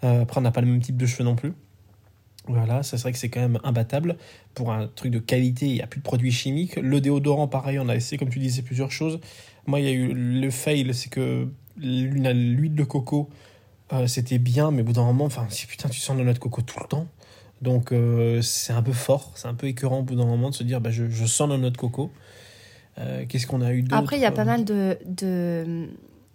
Euh, 0.05 0.23
après, 0.23 0.39
on 0.39 0.43
n'a 0.43 0.53
pas 0.53 0.61
le 0.61 0.69
même 0.69 0.81
type 0.81 0.97
de 0.97 1.07
cheveux 1.07 1.25
non 1.25 1.35
plus. 1.35 1.53
Voilà, 2.49 2.83
ça 2.83 2.97
c'est 2.97 3.03
vrai 3.03 3.13
que 3.13 3.19
c'est 3.19 3.29
quand 3.29 3.41
même 3.41 3.59
imbattable. 3.65 4.17
Pour 4.55 4.73
un 4.73 4.87
truc 4.89 5.13
de 5.13 5.19
qualité, 5.19 5.67
il 5.67 5.75
n'y 5.75 5.83
a 5.83 5.87
plus 5.87 5.99
de 5.99 6.05
produits 6.05 6.33
chimiques. 6.33 6.77
Le 6.77 7.01
déodorant, 7.01 7.47
pareil, 7.49 7.79
on 7.79 7.89
a 7.89 7.95
essayé, 7.95 8.17
comme 8.19 8.31
tu 8.31 8.39
disais, 8.39 8.63
plusieurs 8.63 8.91
choses. 8.91 9.21
Moi, 9.67 9.81
il 9.81 9.87
y 9.87 9.89
a 9.89 9.93
eu 9.93 10.13
le 10.13 10.51
fail, 10.51 10.93
c'est 10.95 11.11
que 11.11 11.49
l'huile 11.77 12.55
l'huile 12.57 12.75
de 12.75 12.85
coco, 12.85 13.29
euh, 13.93 14.07
c'était 14.07 14.39
bien, 14.39 14.71
mais 14.71 14.83
au 14.83 14.85
bout 14.85 14.93
d'un 14.93 15.05
moment, 15.05 15.25
enfin, 15.25 15.47
si 15.49 15.67
putain, 15.67 15.89
tu 15.89 16.01
sens 16.01 16.17
de 16.17 16.23
noix 16.23 16.33
de 16.33 16.39
coco 16.39 16.63
tout 16.63 16.79
le 16.81 16.87
temps. 16.87 17.07
Donc, 17.63 17.93
euh, 17.93 18.41
c'est 18.43 18.73
un 18.73 18.83
peu 18.83 18.93
fort, 18.93 19.33
c'est 19.35 19.49
un 19.49 19.55
peu 19.55 19.67
écœurant 19.67 19.99
au 19.99 20.03
bout 20.03 20.15
d'un 20.15 20.25
moment 20.25 20.51
de 20.51 20.55
se 20.55 20.63
dire, 20.63 20.81
bah, 20.81 20.91
je, 20.91 21.09
je 21.11 21.25
sens 21.27 21.49
la 21.49 21.59
noix 21.59 21.71
de 21.71 21.77
coco. 21.77 22.11
Euh, 22.99 23.25
Qu'est-ce 23.29 23.47
qu'on 23.47 23.61
a 23.61 23.73
eu 23.73 23.83
d'autre 23.83 23.97
Après, 23.97 24.17
il 24.17 24.23
y 24.23 24.27
a 24.27 24.33
pas 24.33 24.45
mal 24.45 24.65
de, 24.65 24.99
de, 25.07 25.89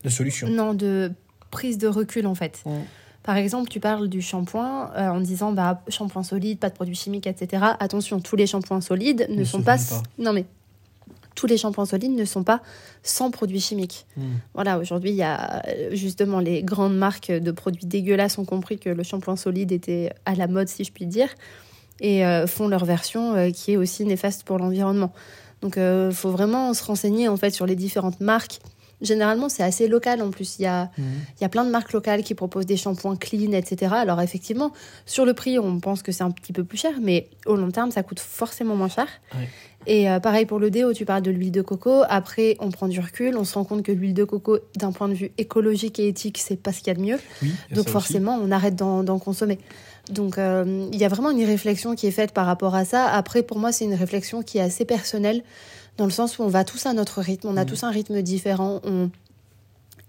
de 0.03 0.09
solutions. 0.09 0.47
non, 0.49 0.73
de 0.73 1.11
prise 1.51 1.77
de 1.77 1.87
recul, 1.87 2.27
en 2.27 2.35
fait. 2.35 2.61
Ouais. 2.65 2.81
Par 3.23 3.37
exemple, 3.37 3.69
tu 3.69 3.79
parles 3.79 4.07
du 4.07 4.21
shampoing 4.21 4.91
euh, 4.95 5.09
en 5.09 5.19
disant 5.19 5.51
bah, 5.51 5.83
shampoing 5.87 6.21
solide, 6.21 6.59
pas 6.59 6.69
de 6.69 6.75
produits 6.75 6.93
chimiques, 6.95 7.25
etc. 7.25 7.63
Attention, 7.79 8.19
tous 8.19 8.35
les 8.35 8.45
shampoings 8.45 8.81
solides 8.81 9.25
ne, 9.31 9.37
Ne 9.37 9.43
sont 9.43 9.63
pas, 9.63 9.77
pas. 9.77 10.03
Non, 10.19 10.31
mais 10.31 10.45
tous 11.35 11.47
les 11.47 11.57
shampoings 11.57 11.85
solides 11.85 12.15
ne 12.15 12.25
sont 12.25 12.43
pas 12.43 12.61
sans 13.03 13.29
produits 13.29 13.59
chimiques. 13.59 14.05
Mm. 14.17 14.23
Voilà, 14.53 14.79
aujourd'hui, 14.79 15.11
il 15.11 15.17
y 15.17 15.23
a 15.23 15.61
euh, 15.67 15.89
justement 15.93 16.39
les 16.39 16.63
grandes 16.63 16.97
marques 16.97 17.31
de 17.31 17.51
produits 17.51 17.85
dégueulasses 17.85 18.37
ont 18.37 18.45
compris 18.45 18.79
que 18.79 18.89
le 18.89 19.03
shampoing 19.03 19.35
solide 19.35 19.71
était 19.71 20.11
à 20.25 20.33
la 20.35 20.47
mode, 20.47 20.69
si 20.69 20.83
je 20.83 20.91
puis 20.91 21.05
dire, 21.05 21.29
et 21.99 22.25
euh, 22.25 22.47
font 22.47 22.67
leur 22.67 22.85
version 22.85 23.35
euh, 23.35 23.51
qui 23.51 23.73
est 23.73 23.77
aussi 23.77 24.05
néfaste 24.05 24.43
pour 24.43 24.57
l'environnement. 24.57 25.11
Donc, 25.61 25.77
il 25.77 26.13
faut 26.13 26.31
vraiment 26.31 26.73
se 26.73 26.83
renseigner 26.83 27.27
en 27.27 27.37
fait 27.37 27.49
sur 27.49 27.65
les 27.65 27.75
différentes 27.75 28.19
marques. 28.19 28.59
Généralement, 29.01 29.49
c'est 29.49 29.63
assez 29.63 29.87
local 29.87 30.21
en 30.21 30.29
plus. 30.29 30.57
Il 30.59 30.63
y 30.63 30.67
a, 30.67 30.85
Mm. 30.97 31.03
il 31.39 31.41
y 31.41 31.45
a 31.45 31.49
plein 31.49 31.65
de 31.65 31.69
marques 31.69 31.91
locales 31.91 32.23
qui 32.23 32.33
proposent 32.33 32.65
des 32.65 32.77
shampoings 32.77 33.17
clean, 33.17 33.51
etc. 33.51 33.93
Alors 33.95 34.21
effectivement, 34.21 34.71
sur 35.05 35.25
le 35.25 35.33
prix, 35.33 35.59
on 35.59 35.79
pense 35.79 36.01
que 36.01 36.11
c'est 36.11 36.23
un 36.23 36.31
petit 36.31 36.53
peu 36.53 36.63
plus 36.63 36.77
cher, 36.77 36.93
mais 37.01 37.29
au 37.45 37.55
long 37.55 37.71
terme, 37.71 37.91
ça 37.91 38.03
coûte 38.03 38.19
forcément 38.19 38.75
moins 38.75 38.89
cher. 38.89 39.07
Ouais. 39.33 39.49
Et 39.87 40.09
euh, 40.09 40.19
pareil 40.19 40.45
pour 40.45 40.59
le 40.59 40.69
déo, 40.71 40.93
tu 40.93 41.05
parles 41.05 41.21
de 41.21 41.31
l'huile 41.31 41.51
de 41.51 41.61
coco. 41.61 42.03
Après, 42.09 42.57
on 42.59 42.71
prend 42.71 42.87
du 42.87 42.99
recul, 42.99 43.37
on 43.37 43.43
se 43.43 43.53
rend 43.53 43.63
compte 43.65 43.83
que 43.83 43.91
l'huile 43.91 44.13
de 44.13 44.23
coco, 44.23 44.59
d'un 44.75 44.91
point 44.91 45.07
de 45.07 45.13
vue 45.13 45.31
écologique 45.37 45.99
et 45.99 46.07
éthique, 46.07 46.37
c'est 46.39 46.55
pas 46.55 46.71
ce 46.73 46.79
qu'il 46.79 46.87
y 46.87 46.91
a 46.91 46.93
de 46.95 47.01
mieux. 47.01 47.19
Oui, 47.41 47.53
Donc 47.71 47.85
aussi. 47.85 47.89
forcément, 47.91 48.39
on 48.41 48.51
arrête 48.51 48.75
d'en 48.75 49.19
consommer. 49.19 49.59
Donc 50.11 50.37
euh, 50.37 50.87
il 50.91 50.99
y 50.99 51.05
a 51.05 51.07
vraiment 51.07 51.31
une 51.31 51.43
réflexion 51.43 51.95
qui 51.95 52.05
est 52.07 52.11
faite 52.11 52.31
par 52.31 52.45
rapport 52.45 52.75
à 52.75 52.85
ça. 52.85 53.05
Après, 53.07 53.41
pour 53.43 53.57
moi, 53.59 53.71
c'est 53.71 53.85
une 53.85 53.93
réflexion 53.95 54.41
qui 54.43 54.57
est 54.59 54.61
assez 54.61 54.85
personnelle, 54.85 55.43
dans 55.97 56.05
le 56.05 56.11
sens 56.11 56.37
où 56.39 56.43
on 56.43 56.47
va 56.47 56.63
tous 56.63 56.85
à 56.85 56.93
notre 56.93 57.21
rythme, 57.21 57.47
on 57.47 57.57
a 57.57 57.61
Mhm. 57.61 57.69
tous 57.69 57.83
un 57.83 57.89
rythme 57.89 58.21
différent. 58.21 58.81
On... 58.85 59.09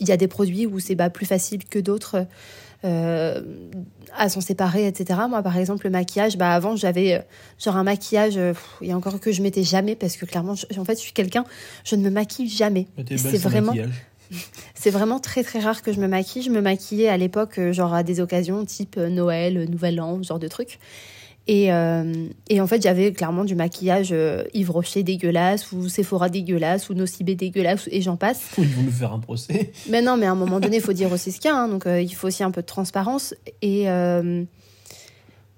Il 0.00 0.08
y 0.08 0.12
a 0.12 0.16
des 0.16 0.28
produits 0.28 0.66
où 0.66 0.78
c'est 0.78 0.94
bah, 0.94 1.08
plus 1.10 1.26
facile 1.26 1.64
que 1.64 1.78
d'autres 1.78 2.26
euh, 2.84 3.40
à 4.16 4.28
s'en 4.28 4.40
séparer, 4.40 4.86
etc. 4.86 5.20
Moi, 5.28 5.42
par 5.42 5.56
exemple, 5.56 5.86
le 5.86 5.90
maquillage, 5.90 6.36
bah, 6.36 6.50
avant, 6.52 6.76
j'avais 6.76 7.14
euh, 7.14 7.18
genre 7.58 7.76
un 7.76 7.82
maquillage, 7.84 8.36
euh, 8.36 8.52
pff, 8.52 8.62
il 8.82 8.88
y 8.88 8.92
a 8.92 8.96
encore 8.96 9.18
que 9.18 9.32
je 9.32 9.42
mettais 9.42 9.62
jamais, 9.64 9.96
parce 9.96 10.16
que 10.16 10.26
clairement, 10.26 10.54
je- 10.54 10.66
en 10.78 10.84
fait, 10.84 10.94
je 10.96 11.00
suis 11.00 11.12
quelqu'un, 11.12 11.44
je 11.84 11.96
ne 11.96 12.02
me 12.02 12.10
maquille 12.10 12.48
jamais. 12.48 12.86
C'est 13.18 13.38
vraiment-. 13.48 13.72
C'est 14.74 14.90
vraiment 14.90 15.20
très 15.20 15.42
très 15.44 15.60
rare 15.60 15.82
que 15.82 15.92
je 15.92 16.00
me 16.00 16.08
maquille. 16.08 16.42
Je 16.42 16.50
me 16.50 16.60
maquillais 16.60 17.08
à 17.08 17.16
l'époque, 17.16 17.58
euh, 17.58 17.72
genre 17.72 17.94
à 17.94 18.02
des 18.02 18.20
occasions 18.20 18.64
type 18.64 18.96
Noël, 18.96 19.68
Nouvel 19.70 20.00
An, 20.00 20.18
ce 20.22 20.26
genre 20.28 20.38
de 20.40 20.48
trucs. 20.48 20.78
Et, 21.48 21.72
euh, 21.72 22.28
et 22.48 22.60
en 22.60 22.66
fait, 22.66 22.82
j'avais 22.82 23.12
clairement 23.12 23.44
du 23.44 23.54
maquillage 23.54 24.08
euh, 24.10 24.42
Yves 24.52 24.70
Rocher 24.70 25.02
dégueulasse, 25.04 25.70
ou 25.70 25.88
Sephora 25.88 26.28
dégueulasse, 26.28 26.90
ou 26.90 26.94
Nocibé 26.94 27.36
dégueulasse, 27.36 27.88
et 27.92 28.02
j'en 28.02 28.16
passe. 28.16 28.50
Ils 28.58 28.66
vont 28.66 28.82
nous 28.82 28.90
faire 28.90 29.12
un 29.12 29.20
procès. 29.20 29.70
Mais 29.88 30.02
non, 30.02 30.16
mais 30.16 30.26
à 30.26 30.32
un 30.32 30.36
moment 30.36 30.58
donné, 30.58 30.76
il 30.78 30.82
faut 30.82 30.92
dire 30.92 31.12
aussi 31.12 31.30
ce 31.30 31.40
qu'il 31.40 31.50
y 31.50 31.54
a. 31.54 31.56
hein. 31.56 31.68
donc, 31.68 31.86
euh, 31.86 32.00
il 32.00 32.12
faut 32.14 32.26
aussi 32.26 32.42
un 32.42 32.50
peu 32.50 32.62
de 32.62 32.66
transparence. 32.66 33.34
Et, 33.62 33.88
euh, 33.88 34.42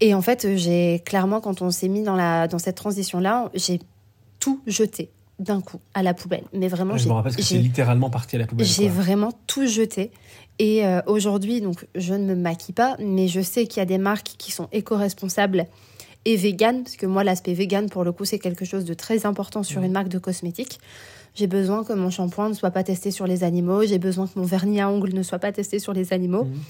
et 0.01 0.13
en 0.13 0.21
fait, 0.21 0.57
j'ai 0.57 1.03
clairement, 1.07 1.41
quand 1.41 1.63
on 1.63 1.71
s'est 1.71 1.89
mis 1.89 2.03
dans, 2.03 2.17
la, 2.17 2.49
dans 2.49 2.59
cette 2.59 2.77
transition-là, 2.77 3.51
j'ai 3.55 3.81
tout 4.41 4.61
jeté 4.67 5.11
d'un 5.39 5.61
coup 5.61 5.81
à 5.95 6.03
la 6.03 6.15
poubelle. 6.15 6.45
Mais 6.53 6.69
vraiment, 6.69 6.97
je 6.97 7.09
me 7.09 7.13
rappelle 7.13 7.37
que 7.37 7.43
c'est 7.43 7.59
littéralement 7.59 8.11
parti 8.11 8.37
à 8.37 8.41
la 8.41 8.47
poubelle. 8.47 8.67
j'ai 8.67 8.89
vraiment 8.89 9.33
tout 9.47 9.67
jeté. 9.67 10.11
Et 10.59 10.85
euh, 10.85 11.01
aujourd'hui, 11.07 11.61
donc, 11.61 11.87
je 11.95 12.15
ne 12.15 12.25
me 12.25 12.35
maquille 12.35 12.75
pas, 12.75 12.97
mais 12.99 13.29
je 13.29 13.41
sais 13.41 13.67
qu'il 13.67 13.79
y 13.79 13.83
a 13.83 13.87
des 13.87 13.99
marques 13.99 14.35
qui 14.39 14.51
sont 14.51 14.69
éco-responsables 14.73 15.67
et 16.25 16.37
vegan, 16.37 16.83
parce 16.83 16.97
que 16.97 17.07
moi, 17.07 17.23
l'aspect 17.23 17.55
vegan, 17.55 17.89
pour 17.89 18.03
le 18.03 18.11
coup, 18.11 18.25
c'est 18.25 18.41
quelque 18.41 18.65
chose 18.65 18.85
de 18.85 18.95
très 18.95 19.25
important 19.25 19.63
sur 19.63 19.83
une 19.83 19.93
marque 19.93 20.09
de 20.09 20.19
cosmétiques. 20.19 20.81
J'ai 21.35 21.47
besoin 21.47 21.85
que 21.85 21.93
mon 21.93 22.11
shampoing 22.11 22.49
ne 22.49 22.55
soit 22.55 22.73
pas 22.73 22.83
testé 22.83 23.13
sur 23.13 23.29
les 23.29 23.45
animaux, 23.45 23.85
j'ai 23.85 23.99
besoin 23.99 24.27
que 24.27 24.37
mon 24.37 24.45
vernis 24.45 24.81
à 24.81 24.91
ongles 24.91 25.15
ne 25.15 25.23
soit 25.23 25.39
pas 25.39 25.53
testé 25.53 25.79
sur 25.79 25.93
les 25.93 26.13
animaux. 26.13 26.45
Mhm. 26.45 26.61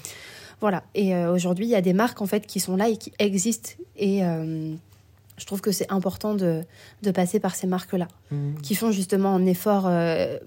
Voilà. 0.61 0.83
Et 0.93 1.15
euh, 1.15 1.33
aujourd'hui, 1.33 1.65
il 1.65 1.69
y 1.69 1.75
a 1.75 1.81
des 1.81 1.93
marques 1.93 2.21
en 2.21 2.25
fait 2.25 2.45
qui 2.45 2.59
sont 2.59 2.75
là 2.75 2.89
et 2.89 2.97
qui 2.97 3.11
existent. 3.17 3.71
Et 3.95 4.23
euh, 4.23 4.75
je 5.39 5.45
trouve 5.45 5.61
que 5.61 5.71
c'est 5.71 5.91
important 5.91 6.35
de, 6.35 6.63
de 7.01 7.11
passer 7.11 7.39
par 7.39 7.55
ces 7.55 7.65
marques-là 7.67 8.07
Mhm. 8.31 8.61
qui 8.61 8.75
font 8.75 8.91
justement 8.91 9.33
un 9.33 9.45
effort, 9.47 9.85
euh, 9.87 10.37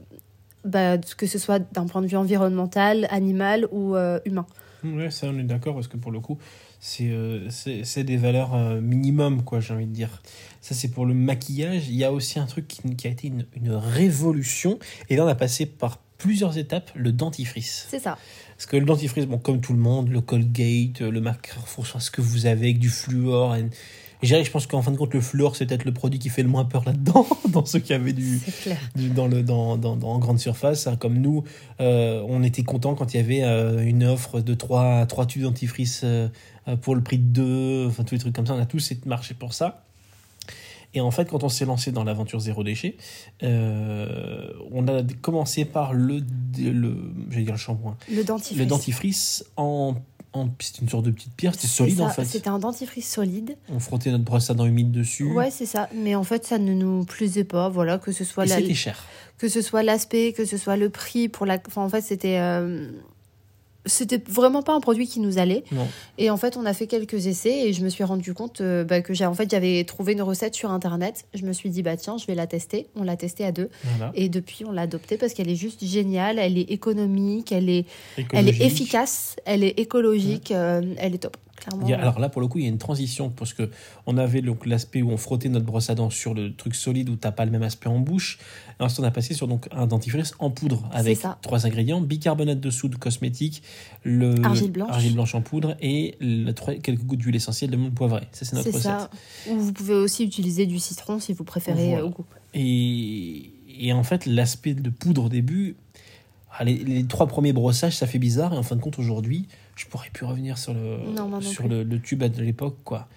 bah, 0.65 0.99
que 0.99 1.27
ce 1.27 1.39
soit 1.39 1.59
d'un 1.73 1.87
point 1.87 2.03
de 2.03 2.07
vue 2.07 2.17
environnemental, 2.17 3.09
animal 3.11 3.67
ou 3.73 3.97
euh, 3.97 4.21
humain. 4.25 4.47
Ouais, 4.85 5.11
ça 5.11 5.29
on 5.29 5.39
est 5.39 5.45
d'accord 5.45 5.75
parce 5.75 5.89
que 5.89 5.97
pour 5.97 6.11
le 6.13 6.21
coup, 6.21 6.39
c'est 6.81 7.09
euh, 7.11 7.49
des 7.97 8.17
valeurs 8.17 8.55
euh, 8.55 8.81
minimum, 8.81 9.43
quoi, 9.45 9.61
j'ai 9.61 9.75
envie 9.75 9.87
de 9.87 9.93
dire. 9.93 10.23
Ça, 10.61 10.75
c'est 10.75 10.89
pour 10.89 11.07
le 11.07 11.15
maquillage. 11.15 11.89
Il 11.89 11.95
y 11.95 12.03
a 12.05 12.13
aussi 12.13 12.41
un 12.41 12.47
truc 12.47 12.67
qui, 12.67 12.97
qui 12.97 13.07
a 13.07 13.11
été 13.11 13.29
une, 13.29 13.47
une 13.55 13.71
révolution. 13.71 14.79
Et 15.09 15.15
là, 15.17 15.25
on 15.25 15.29
a 15.29 15.37
passé 15.37 15.67
par 15.67 15.99
plusieurs 16.19 16.59
étapes 16.59 16.91
le 16.95 17.13
dentifrice. 17.13 17.87
C'est 17.89 18.01
ça. 18.01 18.19
Parce 18.57 18.67
que 18.67 18.77
le 18.77 18.85
dentifrice, 18.85 19.27
bon, 19.27 19.39
comme 19.39 19.61
tout 19.61 19.73
le 19.73 19.79
monde, 19.79 20.09
le 20.09 20.21
Colgate, 20.21 21.01
le 21.01 21.21
Carrefour, 21.21 21.87
ce 21.87 22.11
que 22.11 22.21
vous 22.21 22.47
avez 22.47 22.67
avec 22.69 22.79
du 22.79 22.91
fluor. 22.91 23.55
Et, 23.57 23.67
et 24.23 24.45
je 24.45 24.50
pense 24.50 24.67
qu'en 24.67 24.83
fin 24.83 24.91
de 24.93 24.97
compte, 24.97 25.12
le 25.14 25.21
fluor, 25.21 25.57
c'est 25.57 25.67
peut-être 25.67 25.85
le 25.85 25.93
produit 25.93 26.19
qui 26.21 26.29
fait 26.29 26.43
le 26.43 26.49
moins 26.49 26.64
peur 26.64 26.85
là-dedans, 26.87 27.26
dans 27.49 27.64
ceux 27.64 27.81
qui 27.81 27.93
avaient 27.93 28.12
du, 28.12 28.38
C'est 28.38 28.62
clair. 28.62 28.79
du- 28.95 29.11
dans 29.11 29.26
le 29.26 29.43
dans, 29.43 29.76
dans, 29.76 29.97
dans- 29.97 30.11
en 30.11 30.19
grande 30.19 30.38
surface 30.38 30.87
hein, 30.87 30.97
comme 30.97 31.19
nous 31.19 31.43
euh, 31.81 32.23
on 32.29 32.43
était 32.43 32.62
content 32.62 32.95
quand 32.95 33.14
il 33.14 33.17
y 33.17 33.21
avait 33.21 33.43
euh, 33.43 33.81
une 33.85 34.05
offre 34.05 34.41
de 34.41 34.55
trois 34.55 35.07
trois 35.07 35.26
tubes 35.26 35.43
dentifrice 35.43 36.02
euh, 36.05 36.29
pour 36.83 36.95
le 36.95 37.02
prix 37.02 37.19
de 37.19 37.25
deux 37.25 37.87
enfin 37.88 38.05
tous 38.05 38.14
les 38.14 38.21
trucs 38.21 38.35
comme 38.35 38.47
ça 38.47 38.55
on 38.55 38.61
a 38.61 38.67
tous 38.67 38.93
marché 39.07 39.35
pour 39.35 39.52
ça 39.55 39.85
et 40.95 41.00
en 41.00 41.11
fait 41.11 41.29
quand 41.29 41.43
on 41.43 41.49
s'est 41.49 41.64
lancé 41.64 41.91
dans 41.91 42.05
l'aventure 42.05 42.38
zéro 42.38 42.62
déchet 42.62 42.97
euh, 43.43 44.52
on 44.71 44.87
a 44.88 45.02
commencé 45.21 45.64
par 45.64 45.93
le 45.93 46.21
le 46.59 46.97
j'allais 47.31 47.45
dire 47.45 47.55
le 47.55 47.59
shampoing 47.59 47.97
Le 48.11 48.25
dentifrice. 48.25 48.59
le 48.59 48.67
dentifrice 48.67 49.45
en 49.57 49.95
en 50.35 50.49
c'est 50.61 50.79
une 50.81 50.89
sorte 50.89 51.05
de 51.05 51.11
petite 51.11 51.35
pierre 51.37 51.55
c'était 51.55 51.67
solide 51.67 51.99
ça, 51.99 52.05
en 52.05 52.09
fait 52.09 52.25
C'était 52.25 52.49
un 52.49 52.59
dentifrice 52.59 53.11
solide. 53.12 53.57
on 53.69 53.79
frottait 53.79 54.11
notre 54.11 54.25
brosse 54.25 54.49
à 54.51 54.55
dents 54.55 54.65
humide 54.67 54.91
dessus 54.91 55.25
Ouais, 55.31 55.51
c'est 55.51 55.67
ça. 55.67 55.89
Mais 55.95 56.15
en 56.15 56.25
fait, 56.25 56.45
ça 56.47 56.59
ne 56.59 56.73
nous 56.73 57.05
plaisait 57.05 57.45
pas. 57.45 57.69
Voilà, 57.69 57.99
que 57.99 58.12
ce 58.12 58.25
soit 58.25 58.45
et 58.45 58.49
la- 58.49 58.57
c'était 58.57 58.75
cher 58.75 59.05
que 59.39 59.49
ce 59.49 59.61
soit 59.61 59.83
l'aspect, 59.83 60.33
que 60.33 60.45
ce 60.45 60.57
soit 60.57 60.77
le 60.77 60.89
prix 60.89 61.29
pour 61.29 61.47
la. 61.47 61.59
Enfin, 61.67 61.83
en 61.83 61.89
fait, 61.89 62.01
c'était. 62.01 62.39
euh, 62.39 62.91
C'était 63.85 64.23
vraiment 64.29 64.62
pas 64.62 64.75
un 64.75 64.81
produit 64.81 65.09
qui 65.09 65.19
nous 65.19 65.39
allait. 65.39 65.65
non 65.73 65.89
Et 66.19 66.31
en 66.31 66.37
fait, 66.37 66.57
on 66.57 66.65
a 66.67 66.73
fait 66.73 66.87
quelques 66.87 67.27
essais 67.27 67.69
et 67.69 67.73
je 67.73 67.83
me 67.83 67.89
suis 67.89 68.05
rendu 68.05 68.33
compte 68.33 68.61
euh, 68.61 68.85
bah, 68.85 69.01
que 69.01 69.12
j'ai 69.12 69.27
en 69.27 69.35
fait 69.35 69.51
j'avais 69.51 69.83
trouvé 69.85 70.12
une 70.12 70.23
recette 70.23 70.55
sur 70.55 70.71
internet. 70.71 71.27
Je 71.35 71.45
me 71.45 71.53
suis 71.53 71.71
dit 71.71 71.83
bah 71.83 71.97
tiens, 71.97 72.17
je 72.17 72.27
vais 72.27 72.35
la 72.35 72.47
tester. 72.47 72.87
On 72.95 73.03
l'a 73.03 73.17
testée 73.17 73.45
à 73.45 73.53
deux 73.53 73.71
voilà 73.83 74.12
et 74.15 74.29
depuis 74.29 74.65
on 74.65 74.73
l'a 74.73 74.83
adoptée 74.83 75.17
parce 75.17 75.35
qu'elle 75.35 75.49
est 75.49 75.57
juste 75.57 75.85
géniale. 75.85 76.39
Elle 76.39 76.59
est 76.59 76.71
économique, 76.71 77.53
elle 77.53 77.69
est, 77.69 77.87
elle 78.33 78.49
est 78.49 78.61
efficace, 78.61 79.37
elle 79.45 79.65
est 79.65 79.79
écologique, 79.79 80.53
euh, 80.53 80.83
elle 80.99 81.15
est 81.15 81.19
top. 81.19 81.37
Clairement. 81.64 81.87
A- 81.87 81.95
alors 82.00 82.19
là, 82.19 82.28
pour 82.28 82.40
le 82.42 82.49
coup, 82.49 82.59
il 82.59 82.64
y 82.64 82.66
a 82.66 82.71
une 82.71 82.78
transition 82.78 83.31
parce 83.31 83.52
que 83.52 83.71
on 84.07 84.16
avait 84.19 84.42
donc 84.42 84.66
l'aspect 84.66 85.00
où 85.02 85.11
on 85.11 85.16
frottait 85.16 85.49
notre 85.49 85.64
brosse 85.66 85.90
à 85.90 85.95
dents 85.95 86.11
sur 86.11 86.35
le 86.35 86.54
truc 86.54 86.75
solide 86.75 87.09
où 87.09 87.16
t'as 87.16 87.31
pas 87.33 87.45
le 87.45 87.50
même 87.50 87.62
aspect 87.62 87.88
en 87.88 87.99
bouche. 88.00 88.38
Ensuite, 88.81 89.00
on 89.00 89.04
a 89.04 89.11
passé 89.12 89.33
sur 89.35 89.47
donc 89.47 89.69
un 89.71 89.87
dentifrice 89.87 90.33
en 90.40 90.50
poudre 90.50 90.88
avec 90.92 91.21
trois 91.40 91.66
ingrédients 91.66 92.00
bicarbonate 92.00 92.59
de 92.59 92.71
soude 92.71 92.97
cosmétique, 92.97 93.62
le 94.02 94.35
Argile 94.45 94.73
blanche. 94.73 94.90
argile 94.90 95.14
blanche 95.14 95.35
en 95.37 95.40
poudre 95.42 95.76
et 95.81 96.16
le- 96.21 96.52
quelques 96.81 97.04
gouttes 97.04 97.21
d'huile 97.21 97.37
essentielle 97.37 97.71
de 97.71 97.76
menthe 97.76 97.95
poivrée. 97.95 98.26
Ça, 98.33 98.45
c'est 98.45 98.57
notre 98.57 98.69
recette. 98.69 98.83
ça. 98.83 99.11
Ou 99.49 99.57
vous 99.59 99.73
pouvez 99.73 99.95
aussi 99.95 100.25
utiliser 100.25 100.66
du 100.66 100.78
citron 100.81 101.21
si 101.21 101.33
vous 101.33 101.45
préférez 101.45 101.90
Voilà. 101.90 102.02
euh, 102.02 102.07
au 102.07 102.11
goût. 102.11 102.25
Et, 102.54 103.50
et 103.81 103.92
en 103.92 104.02
fait, 104.02 104.26
l'aspect 104.26 104.75
de 104.75 104.90
poudre 104.90 105.25
au 105.26 105.28
début, 105.28 105.76
ah, 106.59 106.64
les, 106.64 106.75
les 106.76 107.04
trois 107.04 107.26
premiers 107.26 107.52
brossages, 107.52 107.97
ça 107.97 108.07
fait 108.07 108.19
bizarre. 108.19 108.52
Et 108.52 108.57
en 108.59 108.62
fin 108.62 108.76
de 108.76 108.81
compte, 108.81 108.99
aujourd'hui, 108.99 109.47
je 109.76 109.87
pourrais 109.87 110.11
plus 110.12 110.26
revenir 110.26 110.59
sur 110.59 110.75
le, 110.75 110.99
Non, 111.17 111.41
sur 111.41 111.69
le, 111.69 111.83
le 111.83 112.00
tube 112.00 112.23
de 112.25 112.43
l'époque, 112.43 112.76
quoi. 112.85 113.09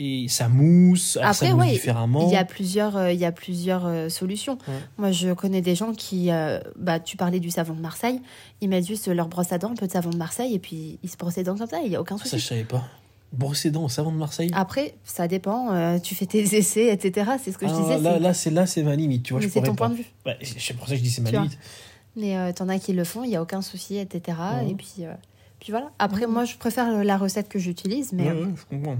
Et 0.00 0.28
ça 0.28 0.48
mousse, 0.48 1.16
Après, 1.20 1.32
ça 1.48 1.54
mousse 1.54 1.64
ouais, 1.66 1.72
différemment. 1.72 2.28
Il 2.28 2.32
y 2.32 2.36
a 2.36 2.44
plusieurs, 2.44 2.96
euh, 2.96 3.12
il 3.12 3.18
y 3.18 3.24
a 3.24 3.32
plusieurs 3.32 3.84
euh, 3.84 4.08
solutions. 4.08 4.56
Ouais. 4.68 4.74
Moi, 4.96 5.10
je 5.10 5.32
connais 5.32 5.60
des 5.60 5.74
gens 5.74 5.92
qui, 5.92 6.30
euh, 6.30 6.60
bah, 6.76 7.00
tu 7.00 7.16
parlais 7.16 7.40
du 7.40 7.50
savon 7.50 7.74
de 7.74 7.80
Marseille. 7.80 8.20
Ils 8.60 8.68
mettent 8.68 8.86
juste 8.86 9.08
leur 9.08 9.26
brosse 9.26 9.50
à 9.52 9.58
dents, 9.58 9.72
un 9.72 9.74
peu 9.74 9.88
de 9.88 9.92
savon 9.92 10.10
de 10.10 10.16
Marseille, 10.16 10.54
et 10.54 10.60
puis 10.60 11.00
ils 11.02 11.08
se 11.10 11.16
brossent 11.16 11.34
les 11.36 11.42
dents 11.42 11.56
comme 11.56 11.66
ça. 11.66 11.80
Il 11.84 11.90
y 11.90 11.96
a 11.96 12.00
aucun 12.00 12.16
Ça, 12.16 12.24
je 12.26 12.30
souci. 12.30 12.46
savais 12.46 12.62
pas. 12.64 12.84
Brosser 13.32 13.72
dents 13.72 13.84
au 13.84 13.88
savon 13.88 14.12
de 14.12 14.16
Marseille? 14.18 14.50
Après, 14.54 14.94
ça 15.04 15.26
dépend. 15.26 15.98
tu 15.98 16.14
fais 16.14 16.26
tes 16.26 16.42
essais, 16.56 16.92
etc. 16.94 17.32
C'est 17.42 17.50
ce 17.50 17.58
que 17.58 17.66
je 17.66 17.72
Ah, 17.74 17.80
disais. 17.82 17.98
là, 17.98 18.14
c'est- 18.14 18.20
là, 18.20 18.34
c'est 18.34 18.50
là, 18.52 18.66
c'est 18.66 18.82
ma 18.84 18.94
limite. 18.94 19.24
Tu 19.24 19.32
vois, 19.32 19.42
mais 19.42 19.48
c'est 19.48 19.60
ton 19.62 19.72
pas. 19.74 19.86
point 19.86 19.90
de 19.90 19.96
vue. 19.96 20.06
Ouais, 20.24 20.38
c'est 20.42 20.74
pour 20.74 20.86
ça 20.86 20.92
que 20.92 20.98
je 20.98 21.02
dis 21.02 21.10
c'est 21.10 21.22
ma 21.22 21.30
Tu 21.30 21.34
vois. 21.36 21.44
limite. 21.44 21.58
Mais 22.14 22.52
t'en 22.52 22.68
as 22.68 22.78
qui 22.78 22.92
le 22.92 23.02
font, 23.02 23.24
il 23.24 23.30
y 23.30 23.36
a 23.36 23.42
aucun 23.42 23.62
souci, 23.62 23.98
etc. 23.98 24.38
Et 24.70 24.74
puis, 24.74 25.04
puis 25.60 25.72
voilà. 25.72 25.90
Après, 25.98 26.26
moi, 26.26 26.44
je 26.44 26.56
préfère 26.56 27.04
la 27.04 27.16
recette 27.16 27.48
que 27.48 27.58
j'utilise, 27.58 28.12
mais 28.12 28.24
Ouais, 28.24 28.30
euh, 28.30 28.44
ouais, 28.46 28.52
je 28.56 28.64
comprends. 28.76 28.96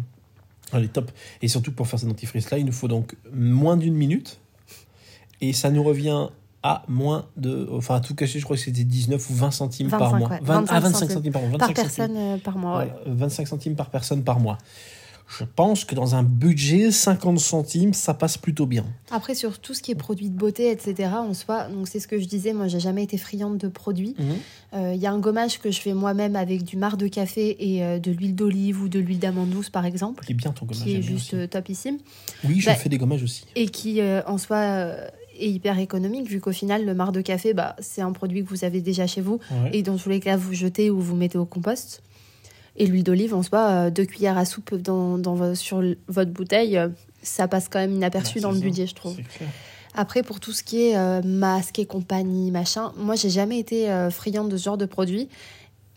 Allez, 0.73 0.89
top. 0.89 1.11
Et 1.41 1.49
surtout, 1.49 1.73
pour 1.73 1.87
faire 1.87 1.99
ce 1.99 2.07
dentifrice-là, 2.07 2.59
il 2.59 2.67
nous 2.67 2.73
faut 2.73 2.89
donc 2.89 3.17
moins 3.33 3.77
d'une 3.77 3.95
minute. 3.95 4.39
Et 5.41 5.53
ça 5.53 5.71
nous 5.71 5.83
revient 5.83 6.29
à 6.63 6.83
moins 6.89 7.27
de. 7.37 7.69
Enfin, 7.73 7.97
à 7.97 8.01
tout 8.01 8.15
cacher, 8.15 8.39
je 8.39 8.45
crois 8.45 8.57
que 8.57 8.63
c'était 8.63 8.85
19 8.85 9.31
ou 9.31 9.35
20 9.35 9.51
centimes 9.51 9.89
par 9.89 10.11
25, 10.13 10.19
mois. 10.19 10.29
ouais. 10.31 10.41
20 10.43 10.65
ah, 10.69 10.81
25 10.81 10.81
25 10.81 11.11
centimes 11.11 11.33
par 11.33 11.43
mois. 11.43 11.51
25 11.53 11.59
par 11.59 11.69
centimes. 11.69 11.85
personne 11.85 12.17
euh, 12.17 12.37
par 12.39 12.59
mois. 12.59 12.79
ouais. 12.79 12.93
Voilà, 13.05 13.15
25 13.15 13.49
centimes 13.49 13.75
par 13.77 13.91
personne 13.91 14.25
par 14.25 14.41
mois. 14.41 14.59
Je 15.29 15.45
pense 15.45 15.85
que 15.85 15.95
dans 15.95 16.15
un 16.15 16.23
budget, 16.23 16.91
50 16.91 17.39
centimes, 17.39 17.93
ça 17.93 18.15
passe 18.15 18.39
plutôt 18.39 18.65
bien. 18.65 18.87
Après, 19.11 19.35
sur 19.35 19.59
tout 19.59 19.75
ce 19.75 19.83
qui 19.83 19.91
est 19.91 19.95
produits 19.95 20.31
de 20.31 20.37
beauté, 20.37 20.71
etc., 20.71 21.11
en 21.19 21.35
soi, 21.35 21.69
donc 21.69 21.87
c'est 21.87 22.01
ce 22.01 22.09
que 22.09 22.19
je 22.19 22.25
disais, 22.27 22.55
moi, 22.55 22.67
j'ai 22.67 22.81
jamais 22.81 23.03
été 23.03 23.19
friande 23.19 23.59
de 23.59 23.69
produits. 23.69 24.17
Euh, 24.75 24.93
Il 24.95 25.01
y 25.01 25.07
a 25.07 25.13
un 25.13 25.19
gommage 25.19 25.59
que 25.61 25.71
je 25.71 25.81
fais 25.81 25.93
moi-même 25.93 26.35
avec 26.35 26.63
du 26.65 26.77
marc 26.79 26.97
de 26.97 27.09
café 27.09 27.57
et 27.61 27.85
euh, 27.85 27.99
de 27.99 28.11
l'huile 28.11 28.35
d'olive 28.35 28.83
ou 28.83 28.89
de 28.89 28.99
l'huile 28.99 29.19
d'amande 29.19 29.51
douce, 29.51 29.69
par 29.69 29.85
exemple, 29.85 30.25
Il 30.29 30.33
est 30.33 30.35
bien 30.35 30.53
ton 30.53 30.65
gommage. 30.65 30.83
qui 30.83 30.97
est 30.97 31.03
juste 31.03 31.35
aussi. 31.35 31.43
euh, 31.43 31.47
topissime. 31.47 31.99
Oui, 32.45 32.61
je 32.61 32.67
bah, 32.67 32.75
fais 32.75 32.89
des 32.89 32.97
gommages 32.99 33.23
aussi. 33.23 33.45
Et 33.55 33.69
qui, 33.69 34.01
euh, 34.01 34.23
en 34.27 34.39
soi, 34.39 34.95
est 35.39 35.51
hyper 35.51 35.79
économique, 35.79 36.27
vu 36.29 36.41
qu'au 36.41 36.53
final, 36.53 36.85
le 36.87 36.95
marc 36.95 37.13
de 37.13 37.21
café, 37.21 37.53
bah, 37.55 37.77
c'est 37.81 38.01
un 38.01 38.13
produit 38.13 38.43
que 38.45 38.49
vous 38.49 38.65
avez 38.65 38.81
déjà 38.81 39.07
chez 39.07 39.21
vous. 39.21 39.39
Ouais. 39.51 39.71
Et 39.75 39.83
dans 39.83 39.97
tous 39.97 40.09
les 40.09 40.21
cas, 40.21 40.37
vous 40.37 40.55
jetez 40.55 40.91
ou 40.91 41.01
vous 41.01 41.15
mettez 41.17 41.39
au 41.39 41.45
compost. 41.45 42.03
Et 42.81 42.87
l'huile 42.87 43.03
d'olive, 43.05 43.35
en 43.35 43.43
soi, 43.43 43.59
euh, 43.69 43.91
deux 43.91 44.05
cuillères 44.07 44.39
à 44.39 44.45
soupe 44.45 44.75
dans, 44.77 45.19
dans 45.19 45.55
sur 45.55 45.83
votre 46.07 46.31
bouteille, 46.31 46.79
euh, 46.79 46.89
ça 47.23 47.49
passe 47.49 47.69
quand 47.69 47.81
même 47.81 47.93
inaperçu 47.95 48.37
Bah, 48.41 48.43
dans 48.49 48.53
le 48.53 48.61
budget, 48.61 48.87
je 48.87 48.95
trouve. 48.95 49.17
Après, 49.95 50.23
pour 50.23 50.39
tout 50.39 50.53
ce 50.53 50.63
qui 50.63 50.83
est 50.89 50.97
euh, 50.97 51.21
masque 51.25 51.79
et 51.81 51.87
compagnie, 51.87 52.51
machin, 52.53 52.93
moi, 52.97 53.17
j'ai 53.17 53.31
jamais 53.31 53.59
été 53.59 53.91
euh, 53.91 54.11
friande 54.11 54.49
de 54.49 54.57
ce 54.57 54.63
genre 54.65 54.79
de 54.79 54.87
produits. 54.87 55.29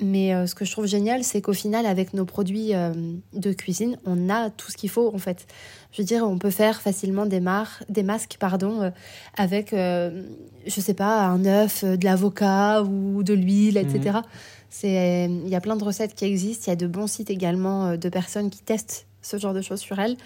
Mais 0.04 0.34
euh, 0.34 0.48
ce 0.48 0.56
que 0.56 0.66
je 0.66 0.72
trouve 0.72 0.88
génial, 0.88 1.24
c'est 1.24 1.42
qu'au 1.42 1.54
final, 1.54 1.86
avec 1.86 2.16
nos 2.16 2.26
produits 2.26 2.72
de 3.34 3.54
cuisine, 3.54 3.98
on 4.08 4.32
a 4.32 4.50
tout 4.50 4.72
ce 4.72 4.78
qu'il 4.78 4.90
faut, 4.90 5.14
en 5.14 5.20
fait. 5.20 5.46
Je 5.92 6.02
veux 6.02 6.06
dire, 6.08 6.24
on 6.28 6.40
peut 6.40 6.50
faire 6.50 6.82
facilement 6.82 7.28
des, 7.28 7.40
mar- 7.40 7.84
des 7.88 8.02
masques 8.02 8.38
pardon, 8.40 8.92
avec, 9.38 9.70
je 9.74 10.12
sais 10.82 10.96
pas, 10.96 11.26
un 11.28 11.46
œuf, 11.46 11.84
de 11.86 12.04
l'avocat 12.04 12.82
ou 12.82 13.22
de 13.22 13.36
l'huile, 13.36 13.78
etc. 13.78 14.18
Il 14.84 15.48
y 15.50 15.56
a 15.56 15.62
plein 15.62 15.76
de 15.76 15.84
recettes 15.84 16.16
qui 16.16 16.26
existent. 16.26 16.66
Il 16.68 16.70
y 16.70 16.74
a 16.74 16.76
de 16.78 16.88
bons 16.88 17.08
sites 17.08 17.30
également 17.30 17.88
euh, 17.88 17.98
de 17.98 18.10
personnes 18.10 18.50
qui 18.50 18.62
testent 18.62 19.06
ce 19.22 19.38
genre 19.38 19.54
de 19.54 19.62
choses 19.62 19.80
sur 19.80 20.00
elles. 20.00 20.18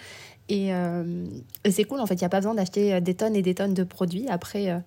Et, 0.48 0.72
euh, 0.72 1.26
et 1.64 1.70
c'est 1.72 1.84
cool, 1.84 2.00
en 2.00 2.06
fait. 2.06 2.14
Il 2.14 2.18
n'y 2.20 2.24
a 2.26 2.28
pas 2.28 2.38
besoin 2.40 2.54
d'acheter 2.54 2.94
euh, 2.94 3.00
des 3.00 3.14
tonnes 3.14 3.34
et 3.36 3.42
des 3.42 3.54
tonnes 3.54 3.74
de 3.74 3.82
produits. 3.84 4.28
Après, 4.28 4.70
euh, 4.70 4.78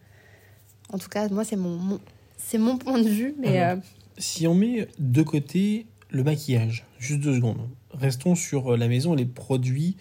en 0.94 0.98
tout 0.98 1.10
cas, 1.10 1.28
moi, 1.30 1.44
c'est 1.44 1.58
mon, 1.58 1.76
mon- 1.78 2.00
c'est 2.38 2.58
mon 2.58 2.78
point 2.78 3.00
de 3.00 3.08
vue. 3.10 3.36
Mais 3.40 3.58
Alors, 3.60 3.78
euh, 3.78 3.82
Si 4.18 4.48
on 4.48 4.56
met 4.56 4.88
de 4.98 5.22
côté 5.22 5.86
le 6.10 6.24
maquillage, 6.24 6.86
juste 6.98 7.20
deux 7.20 7.36
secondes, 7.36 7.60
restons 7.92 8.36
sur 8.36 8.74
euh, 8.74 8.78
la 8.78 8.88
maison 8.88 9.14
les 9.14 9.26
produits 9.26 9.98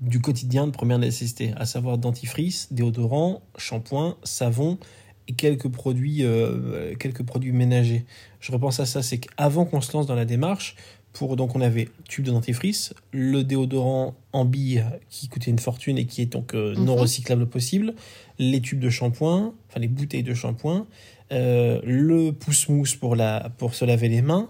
du 0.00 0.20
quotidien 0.20 0.66
de 0.66 0.70
première 0.72 0.98
nécessité, 0.98 1.52
à 1.56 1.66
savoir 1.66 1.98
dentifrice, 1.98 2.68
déodorant, 2.72 3.42
shampoing, 3.58 4.16
savon 4.24 4.78
et 5.30 5.32
quelques 5.32 5.68
produits, 5.68 6.24
euh, 6.24 6.94
quelques 6.98 7.22
produits 7.22 7.52
ménagers. 7.52 8.04
Je 8.40 8.52
repense 8.52 8.80
à 8.80 8.86
ça, 8.86 9.02
c'est 9.02 9.18
qu'avant 9.18 9.64
qu'on 9.64 9.80
se 9.80 9.92
lance 9.96 10.06
dans 10.06 10.14
la 10.14 10.24
démarche, 10.24 10.74
pour 11.12 11.34
donc 11.36 11.56
on 11.56 11.60
avait 11.60 11.88
tube 12.08 12.24
de 12.24 12.30
dentifrice, 12.30 12.94
le 13.12 13.42
déodorant 13.42 14.14
en 14.32 14.44
bille 14.44 14.84
qui 15.08 15.28
coûtait 15.28 15.50
une 15.50 15.58
fortune 15.58 15.98
et 15.98 16.06
qui 16.06 16.22
est 16.22 16.26
donc 16.32 16.54
euh, 16.54 16.74
non 16.76 16.94
Mhm. 16.94 17.00
recyclable 17.00 17.46
possible, 17.46 17.94
les 18.38 18.60
tubes 18.60 18.78
de 18.80 18.90
shampoing, 18.90 19.52
enfin 19.68 19.80
les 19.80 19.88
bouteilles 19.88 20.22
de 20.22 20.34
shampoing, 20.34 20.86
euh, 21.32 21.80
le 21.84 22.30
pouce-mousse 22.32 22.94
pour, 22.96 23.16
la, 23.16 23.50
pour 23.58 23.74
se 23.74 23.84
laver 23.84 24.08
les 24.08 24.22
mains, 24.22 24.48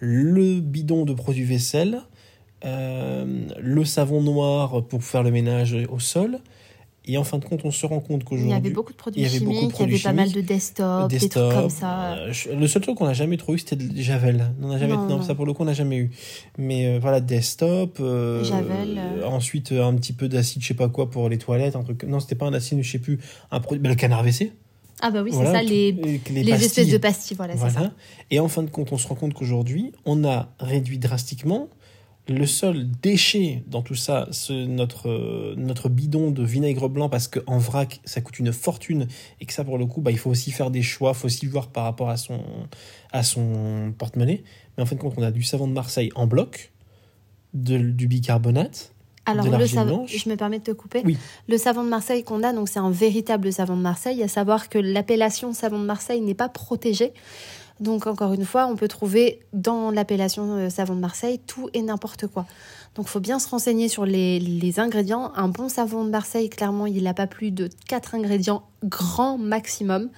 le 0.00 0.60
bidon 0.60 1.04
de 1.04 1.12
produits 1.12 1.44
vaisselle, 1.44 2.00
euh, 2.64 3.46
le 3.60 3.84
savon 3.84 4.22
noir 4.22 4.82
pour 4.84 5.04
faire 5.04 5.22
le 5.22 5.30
ménage 5.30 5.76
au 5.90 5.98
sol. 6.00 6.38
Et 7.10 7.16
en 7.16 7.24
fin 7.24 7.38
de 7.38 7.44
compte, 7.44 7.62
on 7.64 7.70
se 7.70 7.86
rend 7.86 8.00
compte 8.00 8.20
il 8.22 8.24
qu'aujourd'hui. 8.24 8.50
y 8.50 8.54
avait 8.54 8.70
beaucoup 8.70 8.92
de 8.92 8.98
produits 8.98 9.22
il 9.22 9.24
y 9.24 9.28
avait 9.28 9.38
chimiques, 9.38 9.72
il 9.80 9.90
y 9.90 9.94
avait 9.94 9.98
pas 10.02 10.12
mal 10.12 10.30
de 10.30 10.40
desktop, 10.42 11.08
des 11.08 11.18
des 11.18 11.28
trucs 11.30 11.52
comme 11.54 11.70
ça. 11.70 12.12
euh, 12.18 12.32
le 12.54 12.66
seul 12.68 12.82
truc 12.82 12.96
qu'on 12.98 13.06
n'a 13.06 13.14
jamais 13.14 13.38
trouvé, 13.38 13.56
c'était 13.58 13.76
de 13.76 13.96
Javel. 14.00 14.44
On 14.62 14.70
a 14.70 14.78
jamais, 14.78 14.92
Non, 14.94 15.06
non, 15.08 15.16
non. 15.16 15.22
ça 15.22 15.34
pour 15.34 15.46
le 15.46 15.54
coup, 15.54 15.62
on 15.62 15.66
n'a 15.66 15.72
jamais 15.72 15.96
eu. 15.96 16.10
Mais 16.58 16.86
euh, 16.86 16.98
voilà, 17.00 17.20
desktop. 17.20 17.98
euh, 18.00 18.44
Javel. 18.44 19.00
Ensuite, 19.24 19.72
un 19.72 19.94
petit 19.94 20.12
peu 20.12 20.28
d'acide, 20.28 20.60
je 20.62 20.68
sais 20.68 20.74
pas 20.74 20.88
quoi, 20.90 21.10
pour 21.10 21.28
les 21.30 21.38
toilettes. 21.38 21.76
Un 21.76 21.82
truc. 21.82 22.04
Non, 22.04 22.20
c'était 22.20 22.34
pas 22.34 22.46
un 22.46 22.52
acide, 22.52 22.82
je 22.82 22.90
sais 22.90 22.98
plus. 22.98 23.18
Un 23.50 23.60
produit. 23.60 23.82
ben, 23.82 23.88
le 23.88 23.94
canard 23.94 24.22
WC. 24.22 24.52
Ah 25.00 25.10
bah 25.12 25.22
oui, 25.22 25.30
Voilà, 25.32 25.50
c'est 25.52 25.56
ça, 25.58 25.62
les, 25.62 26.50
espèces 26.50 26.88
de 26.88 26.98
pastilles, 26.98 27.36
voilà, 27.36 27.52
c'est 27.52 27.60
Voilà. 27.60 27.80
ça. 27.80 27.92
Et 28.32 28.40
en 28.40 28.48
fin 28.48 28.64
de 28.64 28.68
compte, 28.70 28.90
on 28.92 28.98
se 28.98 29.06
rend 29.06 29.14
compte 29.14 29.32
qu'aujourd'hui, 29.32 29.92
on 30.04 30.24
a 30.24 30.48
réduit 30.58 30.98
drastiquement 30.98 31.68
Le 32.28 32.46
seul 32.46 32.86
déchet 33.02 33.62
dans 33.66 33.80
tout 33.82 33.94
ça, 33.94 34.28
c'est 34.32 34.66
notre, 34.66 35.08
euh, 35.08 35.54
notre 35.56 35.88
bidon 35.88 36.30
de 36.30 36.42
vinaigre 36.44 36.88
blanc 36.88 37.08
parce 37.08 37.26
qu'en 37.26 37.56
vrac, 37.58 38.00
ça 38.04 38.20
coûte 38.20 38.38
une 38.38 38.52
fortune 38.52 39.06
et 39.40 39.46
que 39.46 39.52
ça, 39.52 39.64
pour 39.64 39.78
le 39.78 39.86
coup, 39.86 40.00
bah, 40.02 40.10
il 40.10 40.18
faut 40.18 40.30
aussi 40.30 40.50
faire 40.50 40.70
des 40.70 40.82
choix, 40.82 41.12
il 41.14 41.18
faut 41.18 41.26
aussi 41.26 41.46
voir 41.46 41.68
par 41.68 41.84
rapport 41.84 42.10
à 42.10 42.16
son, 42.18 42.40
à 43.12 43.22
son 43.22 43.94
porte-monnaie. 43.96 44.42
Mais 44.76 44.82
en 44.82 44.86
fin 44.86 44.96
de 44.96 45.00
compte, 45.00 45.14
on 45.16 45.22
a 45.22 45.30
du 45.30 45.42
savon 45.42 45.66
de 45.66 45.72
Marseille 45.72 46.10
en 46.14 46.26
bloc, 46.26 46.72
de- 47.54 47.78
du 47.78 48.06
bicarbonate. 48.08 48.92
Alors, 49.24 49.44
de 49.44 49.54
le 49.56 49.66
savon, 49.66 50.06
je 50.06 50.26
me 50.30 50.36
permets 50.36 50.58
de 50.58 50.64
te 50.64 50.70
couper. 50.70 51.02
Oui. 51.04 51.18
Le 51.48 51.58
savon 51.58 51.84
de 51.84 51.88
Marseille 51.90 52.24
qu'on 52.24 52.42
a, 52.42 52.54
donc 52.54 52.68
c'est 52.70 52.78
un 52.78 52.90
véritable 52.90 53.52
savon 53.52 53.76
de 53.76 53.82
Marseille, 53.82 54.22
à 54.22 54.28
savoir 54.28 54.70
que 54.70 54.78
l'appellation 54.78 55.52
savon 55.52 55.78
de 55.78 55.84
Marseille 55.84 56.22
n'est 56.22 56.32
pas 56.34 56.48
protégée. 56.48 57.12
Donc, 57.80 58.06
encore 58.06 58.32
une 58.32 58.44
fois, 58.44 58.66
on 58.66 58.76
peut 58.76 58.88
trouver 58.88 59.40
dans 59.52 59.90
l'appellation 59.90 60.56
euh, 60.56 60.68
savon 60.68 60.94
de 60.94 61.00
Marseille 61.00 61.40
tout 61.46 61.68
et 61.74 61.82
n'importe 61.82 62.26
quoi. 62.26 62.46
Donc, 62.94 63.06
il 63.06 63.10
faut 63.10 63.20
bien 63.20 63.38
se 63.38 63.48
renseigner 63.48 63.88
sur 63.88 64.04
les, 64.04 64.80
ingrédients. 64.80 65.32
Un 65.36 65.48
bon 65.48 65.68
savon 65.68 66.04
de 66.04 66.10
Marseille, 66.10 66.50
clairement, 66.50 66.86
il 66.86 67.02
n'a 67.04 67.14
pas 67.14 67.26
plus 67.26 67.50
de 67.50 67.68
4 67.86 68.16
ingrédients 68.16 68.64
grand 68.84 69.38
maximum. 69.38 70.10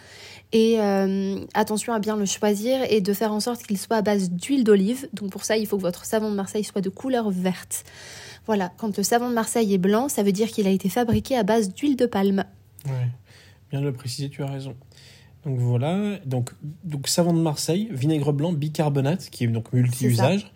Et 0.52 0.80
euh, 0.80 1.38
attention 1.54 1.92
à 1.92 2.00
bien 2.00 2.16
le 2.16 2.26
choisir 2.26 2.80
et 2.90 3.00
de 3.00 3.12
faire 3.12 3.32
en 3.32 3.40
sorte 3.40 3.62
qu'il 3.62 3.78
soit 3.78 3.96
à 3.96 4.02
base 4.02 4.30
d'huile 4.30 4.64
d'olive. 4.64 5.08
Donc 5.12 5.30
pour 5.30 5.44
ça, 5.44 5.56
il 5.56 5.66
faut 5.66 5.76
que 5.76 5.82
votre 5.82 6.04
savon 6.04 6.30
de 6.30 6.34
Marseille 6.34 6.64
soit 6.64 6.80
de 6.80 6.88
couleur 6.88 7.30
verte. 7.30 7.84
Voilà, 8.46 8.72
quand 8.78 8.96
le 8.96 9.02
savon 9.02 9.28
de 9.28 9.34
Marseille 9.34 9.72
est 9.74 9.78
blanc, 9.78 10.08
ça 10.08 10.22
veut 10.22 10.32
dire 10.32 10.48
qu'il 10.48 10.66
a 10.66 10.70
été 10.70 10.88
fabriqué 10.88 11.36
à 11.36 11.44
base 11.44 11.72
d'huile 11.72 11.96
de 11.96 12.06
palme. 12.06 12.44
Ouais, 12.86 13.08
bien 13.70 13.80
le 13.80 13.92
préciser, 13.92 14.28
tu 14.28 14.42
as 14.42 14.46
raison. 14.46 14.74
Donc 15.46 15.58
voilà, 15.58 16.18
donc, 16.26 16.50
donc 16.84 17.08
savon 17.08 17.32
de 17.32 17.40
Marseille, 17.40 17.88
vinaigre 17.92 18.32
blanc, 18.32 18.52
bicarbonate, 18.52 19.28
qui 19.30 19.44
est 19.44 19.46
donc 19.46 19.72
multi-usage. 19.72 20.50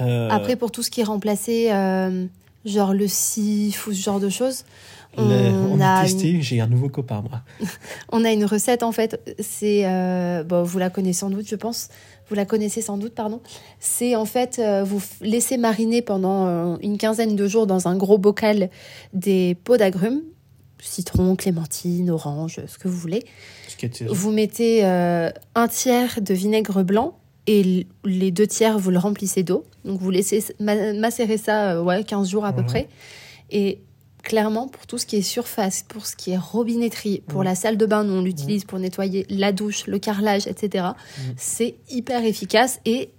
Euh, 0.00 0.28
Après, 0.30 0.54
pour 0.54 0.70
tout 0.70 0.82
ce 0.84 0.90
qui 0.90 1.00
est 1.00 1.04
remplacé, 1.04 1.72
euh, 1.72 2.26
genre 2.64 2.94
le 2.94 3.08
sif 3.08 3.86
ou 3.88 3.92
ce 3.92 4.00
genre 4.00 4.20
de 4.20 4.28
choses, 4.28 4.64
le- 5.16 5.50
on, 5.72 5.80
a 5.80 5.94
a 6.00 6.02
testé, 6.04 6.40
j'ai 6.40 6.60
un 6.60 6.68
nouveau 6.68 6.88
copain, 6.88 7.24
moi. 7.28 7.40
On 8.12 8.24
a 8.24 8.30
une 8.30 8.44
recette 8.44 8.84
en 8.84 8.92
fait, 8.92 9.20
c'est 9.40 9.82
euh, 9.86 10.44
bon, 10.44 10.62
vous 10.62 10.78
la 10.78 10.90
connaissez 10.90 11.20
sans 11.20 11.30
doute, 11.30 11.48
je 11.48 11.56
pense. 11.56 11.88
Vous 12.28 12.36
la 12.36 12.44
connaissez 12.44 12.82
sans 12.82 12.98
doute, 12.98 13.14
pardon. 13.14 13.40
C'est 13.80 14.14
en 14.14 14.26
fait 14.26 14.60
vous 14.84 15.02
laissez 15.22 15.56
mariner 15.56 16.02
pendant 16.02 16.76
une 16.78 16.98
quinzaine 16.98 17.34
de 17.34 17.48
jours 17.48 17.66
dans 17.66 17.88
un 17.88 17.96
gros 17.96 18.18
bocal 18.18 18.68
des 19.14 19.56
pots 19.64 19.78
d'agrumes, 19.78 20.20
citron, 20.80 21.36
clémentine, 21.36 22.10
orange, 22.10 22.60
ce 22.66 22.78
que 22.78 22.88
vous 22.88 22.96
voulez. 22.98 23.24
Vous 24.08 24.30
mettez 24.30 24.84
euh, 24.84 25.30
un 25.54 25.68
tiers 25.68 26.20
de 26.20 26.34
vinaigre 26.34 26.82
blanc 26.82 27.18
et 27.46 27.86
les 28.04 28.30
deux 28.30 28.46
tiers 28.46 28.78
vous 28.78 28.90
le 28.90 28.98
remplissez 28.98 29.42
d'eau. 29.42 29.64
Donc 29.84 30.00
vous 30.00 30.10
laissez 30.10 30.44
ma- 30.60 30.92
macérer 30.92 31.38
ça 31.38 31.72
euh, 31.72 31.82
ouais 31.82 32.04
15 32.04 32.28
jours 32.28 32.44
à 32.44 32.52
peu 32.52 32.62
près. 32.66 32.88
Et 33.50 33.80
clairement 34.22 34.68
pour 34.68 34.86
tout 34.86 34.98
ce 34.98 35.06
qui 35.06 35.16
est 35.16 35.22
surface, 35.22 35.84
pour 35.88 36.04
ce 36.04 36.14
qui 36.14 36.32
est 36.32 36.36
robinetterie, 36.36 37.22
pour 37.28 37.42
la 37.44 37.54
salle 37.54 37.76
de 37.78 37.86
bain, 37.86 38.04
nous 38.04 38.14
on 38.14 38.22
l'utilise 38.22 38.64
pour 38.64 38.78
nettoyer 38.78 39.24
la 39.30 39.52
douche, 39.52 39.86
le 39.86 39.98
carrelage, 39.98 40.46
etc. 40.46 40.84
C'est 41.36 41.76
hyper 41.88 42.24
efficace 42.24 42.80
et 42.84 43.10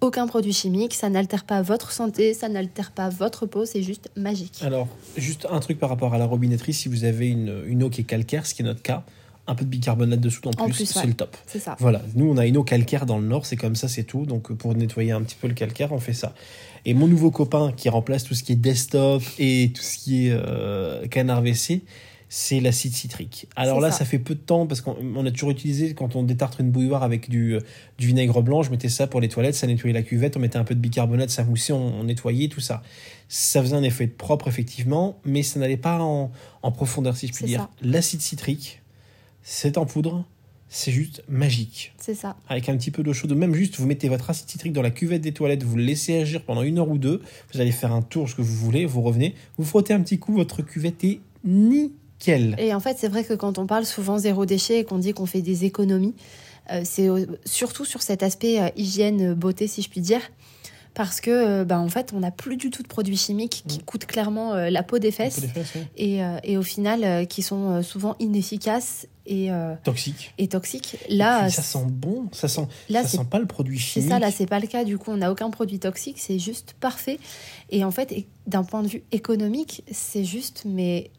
aucun 0.00 0.26
produit 0.26 0.52
chimique, 0.52 0.94
ça 0.94 1.08
n'altère 1.10 1.44
pas 1.44 1.62
votre 1.62 1.92
santé, 1.92 2.34
ça 2.34 2.48
n'altère 2.48 2.92
pas 2.92 3.08
votre 3.08 3.46
peau, 3.46 3.64
c'est 3.64 3.82
juste 3.82 4.10
magique. 4.16 4.60
Alors, 4.62 4.88
juste 5.16 5.46
un 5.50 5.60
truc 5.60 5.78
par 5.78 5.88
rapport 5.88 6.14
à 6.14 6.18
la 6.18 6.26
robinetterie, 6.26 6.72
si 6.72 6.88
vous 6.88 7.04
avez 7.04 7.28
une, 7.28 7.62
une 7.66 7.82
eau 7.82 7.90
qui 7.90 8.00
est 8.00 8.04
calcaire, 8.04 8.46
ce 8.46 8.54
qui 8.54 8.62
est 8.62 8.64
notre 8.64 8.82
cas, 8.82 9.04
un 9.46 9.54
peu 9.54 9.64
de 9.64 9.70
bicarbonate 9.70 10.20
dessous 10.20 10.40
en 10.46 10.50
En 10.62 10.66
plus, 10.66 10.76
plus, 10.76 10.86
c'est 10.86 11.00
ouais. 11.00 11.06
le 11.06 11.14
top. 11.14 11.36
C'est 11.46 11.58
ça. 11.58 11.76
Voilà, 11.80 12.00
nous 12.14 12.30
on 12.30 12.36
a 12.36 12.46
une 12.46 12.56
eau 12.56 12.62
calcaire 12.62 13.06
dans 13.06 13.18
le 13.18 13.26
nord, 13.26 13.46
c'est 13.46 13.56
comme 13.56 13.74
ça, 13.74 13.88
c'est 13.88 14.04
tout. 14.04 14.24
Donc 14.24 14.52
pour 14.52 14.74
nettoyer 14.74 15.12
un 15.12 15.22
petit 15.22 15.36
peu 15.40 15.48
le 15.48 15.54
calcaire, 15.54 15.92
on 15.92 15.98
fait 15.98 16.12
ça. 16.12 16.34
Et 16.84 16.94
mon 16.94 17.06
nouveau 17.06 17.30
copain 17.30 17.72
qui 17.76 17.88
remplace 17.88 18.24
tout 18.24 18.34
ce 18.34 18.42
qui 18.42 18.52
est 18.52 18.56
desktop 18.56 19.22
et 19.38 19.72
tout 19.74 19.82
ce 19.82 19.98
qui 19.98 20.28
est 20.28 20.32
euh, 20.32 21.06
canard 21.08 21.42
WC, 21.42 21.82
c'est 22.34 22.60
l'acide 22.60 22.94
citrique. 22.94 23.46
Alors 23.56 23.78
là, 23.78 23.90
ça. 23.90 23.98
ça. 23.98 24.04
fait 24.06 24.18
peu 24.18 24.34
de 24.34 24.40
temps 24.40 24.66
parce 24.66 24.80
qu'on 24.80 24.96
on 25.14 25.26
a 25.26 25.30
toujours 25.30 25.50
utilisé 25.50 25.92
quand 25.92 26.16
on 26.16 26.22
détartre 26.22 26.62
une 26.62 26.70
bouilloire 26.70 27.02
avec 27.02 27.28
du, 27.28 27.56
euh, 27.56 27.60
du 27.98 28.06
vinaigre 28.06 28.40
blanc, 28.40 28.62
je 28.62 28.70
mettais 28.70 28.88
ça 28.88 29.06
pour 29.06 29.20
les 29.20 29.28
toilettes, 29.28 29.54
ça 29.54 29.66
nettoyait 29.66 29.92
la 29.92 30.00
cuvette, 30.00 30.34
on 30.38 30.40
mettait 30.40 30.56
un 30.56 30.64
peu 30.64 30.74
de 30.74 30.80
bicarbonate, 30.80 31.28
ça 31.28 31.44
moussait, 31.44 31.74
on, 31.74 32.00
on 32.00 32.04
nettoyait 32.04 32.48
tout 32.48 32.62
ça. 32.62 32.82
Ça 33.28 33.60
faisait 33.60 33.76
un 33.76 33.82
effet 33.82 34.06
propre 34.06 34.48
effectivement, 34.48 35.18
mais 35.26 35.42
ça 35.42 35.60
n'allait 35.60 35.76
pas 35.76 36.00
en, 36.00 36.32
en 36.62 36.72
profondeur 36.72 37.18
si 37.18 37.26
je 37.26 37.34
puis 37.34 37.44
dire. 37.44 37.68
L'acide 37.82 38.22
citrique, 38.22 38.80
c'est 39.42 39.76
en 39.76 39.84
poudre, 39.84 40.24
c'est 40.70 40.90
juste 40.90 41.22
magique 41.28 41.92
C'est 41.98 42.14
ça. 42.14 42.38
avec 42.48 42.70
un 42.70 42.78
petit 42.78 42.90
peu 42.90 43.02
d'eau 43.02 43.12
chaude, 43.12 43.34
même 43.34 43.54
juste 43.54 43.76
vous 43.76 43.86
mettez 43.86 44.08
votre 44.08 44.30
acide 44.30 44.48
citrique 44.48 44.72
dans 44.72 44.80
la 44.80 44.90
cuvette 44.90 45.20
des 45.20 45.32
toilettes, 45.32 45.64
vous 45.64 45.76
le 45.76 45.84
laissez 45.84 46.22
agir 46.22 46.42
pendant 46.46 46.62
une 46.62 46.78
heure 46.78 46.88
ou 46.88 46.96
deux, 46.96 47.20
vous 47.52 47.60
allez 47.60 47.72
faire 47.72 47.92
un 47.92 48.00
tour 48.00 48.30
ce 48.30 48.36
que 48.36 48.40
vous 48.40 48.54
voulez, 48.56 48.86
vous 48.86 49.02
revenez, 49.02 49.34
vous 49.58 49.66
frottez 49.66 49.92
un 49.92 50.00
petit 50.00 50.18
coup, 50.18 50.32
votre 50.32 50.62
cuvette 50.62 51.04
est 51.04 51.20
nickel. 51.44 51.98
Et 52.58 52.74
en 52.74 52.80
fait, 52.80 52.96
c'est 52.98 53.08
vrai 53.08 53.24
que 53.24 53.34
quand 53.34 53.58
on 53.58 53.66
parle 53.66 53.84
souvent 53.84 54.18
zéro 54.18 54.46
déchet 54.46 54.80
et 54.80 54.84
qu'on 54.84 54.98
dit 54.98 55.12
qu'on 55.12 55.26
fait 55.26 55.42
des 55.42 55.64
économies, 55.64 56.14
euh, 56.70 56.82
c'est 56.84 57.08
surtout 57.44 57.84
sur 57.84 58.02
cet 58.02 58.22
aspect 58.22 58.60
euh, 58.60 58.68
hygiène, 58.76 59.32
euh, 59.32 59.34
beauté, 59.34 59.66
si 59.66 59.82
je 59.82 59.88
puis 59.88 60.00
dire. 60.00 60.20
Parce 60.94 61.22
que, 61.22 61.64
bah, 61.64 61.78
en 61.78 61.88
fait, 61.88 62.12
on 62.14 62.20
n'a 62.20 62.30
plus 62.30 62.56
du 62.58 62.68
tout 62.70 62.82
de 62.82 62.88
produits 62.88 63.16
chimiques 63.16 63.64
qui 63.66 63.78
coûtent 63.78 64.04
clairement 64.04 64.52
euh, 64.52 64.68
la 64.68 64.82
peau 64.82 64.98
des 64.98 65.10
fesses 65.10 65.40
des 65.40 65.48
fesses, 65.48 65.74
ouais. 65.74 65.86
et, 65.96 66.22
euh, 66.22 66.36
et 66.44 66.58
au 66.58 66.62
final, 66.62 67.02
euh, 67.02 67.24
qui 67.24 67.40
sont 67.40 67.82
souvent 67.82 68.14
inefficaces 68.20 69.06
et, 69.24 69.50
euh, 69.50 69.74
Toxique. 69.84 70.34
et 70.36 70.48
toxiques. 70.48 70.98
Là, 71.08 71.48
ça 71.48 71.62
sent 71.62 71.86
bon, 71.88 72.28
ça 72.32 72.46
sent, 72.48 72.66
là 72.90 73.02
ça 73.04 73.08
c'est 73.08 73.16
sent 73.16 73.24
pas 73.30 73.38
le 73.38 73.46
produit 73.46 73.78
c'est 73.78 74.00
chimique. 74.00 74.10
ça, 74.10 74.18
là, 74.18 74.30
c'est 74.30 74.46
pas 74.46 74.60
le 74.60 74.66
cas. 74.66 74.84
Du 74.84 74.98
coup, 74.98 75.12
on 75.12 75.16
n'a 75.16 75.32
aucun 75.32 75.48
produit 75.48 75.78
toxique, 75.78 76.18
c'est 76.18 76.38
juste 76.38 76.74
parfait. 76.78 77.18
Et 77.70 77.84
en 77.84 77.90
fait, 77.90 78.14
d'un 78.46 78.64
point 78.64 78.82
de 78.82 78.88
vue 78.88 79.02
économique, 79.12 79.84
c'est 79.90 80.24
juste, 80.24 80.64
mais 80.66 81.10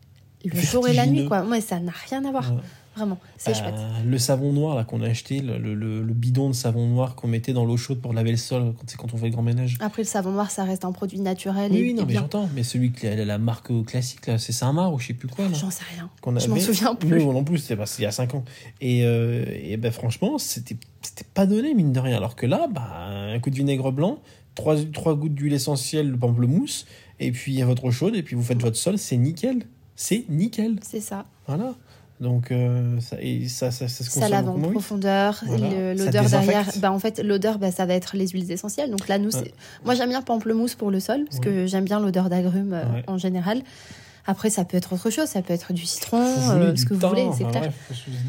le 0.43 0.59
jour 0.59 0.87
et 0.87 0.93
la 0.93 1.05
nuit, 1.05 1.25
quoi. 1.25 1.43
Ouais, 1.45 1.61
ça 1.61 1.79
n'a 1.79 1.91
rien 2.09 2.23
à 2.25 2.31
voir. 2.31 2.51
Ouais. 2.53 2.59
Vraiment, 2.95 3.17
c'est 3.37 3.49
Euh, 3.51 3.53
chouette. 3.55 3.73
Le 4.05 4.17
savon 4.19 4.53
noir 4.53 4.75
là 4.75 4.83
qu'on 4.83 5.01
a 5.01 5.07
acheté, 5.07 5.39
le, 5.39 5.57
le- 5.57 5.73
le- 5.73 6.03
le 6.03 6.13
bidon 6.13 6.49
de 6.49 6.53
savon 6.53 6.85
noir 6.87 7.15
qu'on 7.15 7.27
mettait 7.27 7.51
dans 7.51 7.65
l'eau 7.65 7.75
chaude 7.75 7.99
pour 8.01 8.13
laver 8.13 8.29
le 8.29 8.37
sol 8.37 8.75
quand 8.77 8.83
c'est 8.85 8.97
quand 8.97 9.11
on 9.15 9.17
fait 9.17 9.25
le 9.25 9.31
grand 9.31 9.41
ménage. 9.41 9.77
Après, 9.79 10.03
le 10.03 10.07
savon 10.07 10.29
noir, 10.31 10.51
ça 10.51 10.63
reste 10.63 10.85
un 10.85 10.91
produit 10.91 11.19
naturel 11.19 11.71
oui, 11.71 11.77
et, 11.79 11.81
oui, 11.81 11.93
non, 11.95 12.03
et 12.03 12.05
mais 12.05 12.13
j'entends. 12.13 12.47
Mais 12.53 12.61
celui 12.61 12.91
que 12.91 13.07
la, 13.07 13.25
la 13.25 13.37
marque 13.39 13.71
classique 13.87 14.27
là, 14.27 14.37
c'est 14.37 14.51
Saint-Marc 14.51 14.93
ou 14.93 14.99
je 14.99 15.07
sais 15.07 15.13
plus 15.15 15.27
quoi. 15.27 15.45
J'en 15.51 15.71
sais 15.71 15.83
rien. 15.95 16.07
qu'on 16.21 16.37
Je 16.37 16.47
m'en 16.47 16.59
souviens 16.59 16.93
plus. 16.93 17.09
Nous, 17.23 17.33
non 17.33 17.43
plus, 17.43 17.57
c'était 17.57 17.75
parce 17.77 17.95
qu'il 17.95 18.03
y 18.03 18.05
a 18.05 18.11
5 18.11 18.35
ans. 18.35 18.43
Et, 18.79 19.03
euh, 19.05 19.43
et 19.59 19.75
ben, 19.77 19.91
franchement, 19.91 20.37
c'était 20.37 20.77
c'était 21.01 21.25
pas 21.33 21.47
donné, 21.47 21.73
mine 21.73 21.93
de 21.93 21.99
rien. 21.99 22.17
Alors 22.17 22.35
que 22.35 22.45
là, 22.45 22.67
bah, 22.71 23.07
un 23.07 23.39
coup 23.39 23.49
de 23.49 23.55
vinaigre 23.55 23.91
blanc, 23.91 24.19
trois, 24.53 24.75
trois 24.93 25.15
gouttes 25.15 25.33
d'huile 25.33 25.53
essentielle 25.53 26.11
de 26.11 26.15
pamplemousse, 26.17 26.85
et 27.19 27.31
puis 27.31 27.59
votre 27.63 27.85
eau 27.85 27.91
chaude, 27.91 28.15
et 28.15 28.21
puis 28.21 28.35
vous 28.35 28.43
faites 28.43 28.61
votre 28.61 28.77
sol, 28.77 28.99
c'est 28.99 29.17
nickel. 29.17 29.63
C'est 29.95 30.25
nickel. 30.29 30.75
C'est 30.81 30.99
ça. 31.01 31.25
Voilà. 31.47 31.73
Donc, 32.19 32.51
euh, 32.51 32.99
ça, 33.01 33.17
et 33.21 33.47
ça, 33.49 33.69
ça, 33.71 33.87
ça 33.89 34.03
se 34.03 34.09
Ça 34.09 34.21
consomme 34.21 34.31
lave 34.31 34.49
en 34.49 34.71
profondeur. 34.71 35.35
Ça 35.35 35.45
L'odeur 35.95 36.29
derrière, 36.29 36.69
bah, 36.77 36.91
en 36.91 36.99
fait, 36.99 37.19
l'odeur, 37.19 37.57
bah, 37.59 37.71
ça 37.71 37.85
va 37.85 37.95
être 37.95 38.15
les 38.15 38.27
huiles 38.29 38.49
essentielles. 38.51 38.91
Donc 38.91 39.07
là, 39.07 39.17
nous, 39.17 39.35
Ouais. 39.35 39.51
moi, 39.83 39.93
j'aime 39.95 40.09
bien 40.09 40.21
pamplemousse 40.21 40.75
pour 40.75 40.89
le 40.89 40.99
sol, 40.99 41.25
parce 41.25 41.39
que 41.39 41.65
j'aime 41.65 41.83
bien 41.83 41.99
l'odeur 41.99 42.29
d'agrumes 42.29 42.73
euh, 42.73 42.85
Ouais. 42.93 43.03
en 43.07 43.17
général. 43.17 43.61
Après, 44.25 44.49
ça 44.49 44.63
peut 44.63 44.77
être 44.77 44.93
autre 44.93 45.09
chose. 45.09 45.27
Ça 45.27 45.41
peut 45.41 45.53
être 45.53 45.73
du 45.73 45.85
citron, 45.85 46.21
euh, 46.21 46.75
ce 46.77 46.85
que 46.85 46.93
vous 46.93 47.07
voulez, 47.09 47.27
c'est 47.37 47.43
clair. 47.49 47.71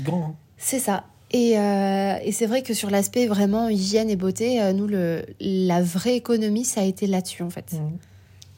hein. 0.08 0.32
C'est 0.58 0.80
ça. 0.80 1.04
Et, 1.30 1.58
euh, 1.58 2.14
et 2.22 2.32
c'est 2.32 2.46
vrai 2.46 2.62
que 2.62 2.74
sur 2.74 2.90
l'aspect 2.90 3.26
vraiment 3.26 3.68
hygiène 3.68 4.08
et 4.10 4.16
beauté, 4.16 4.60
euh, 4.62 4.72
nous, 4.72 4.86
le, 4.86 5.24
la 5.40 5.82
vraie 5.82 6.16
économie, 6.16 6.64
ça 6.64 6.80
a 6.80 6.84
été 6.84 7.06
là-dessus, 7.06 7.42
en 7.42 7.50
fait. 7.50 7.72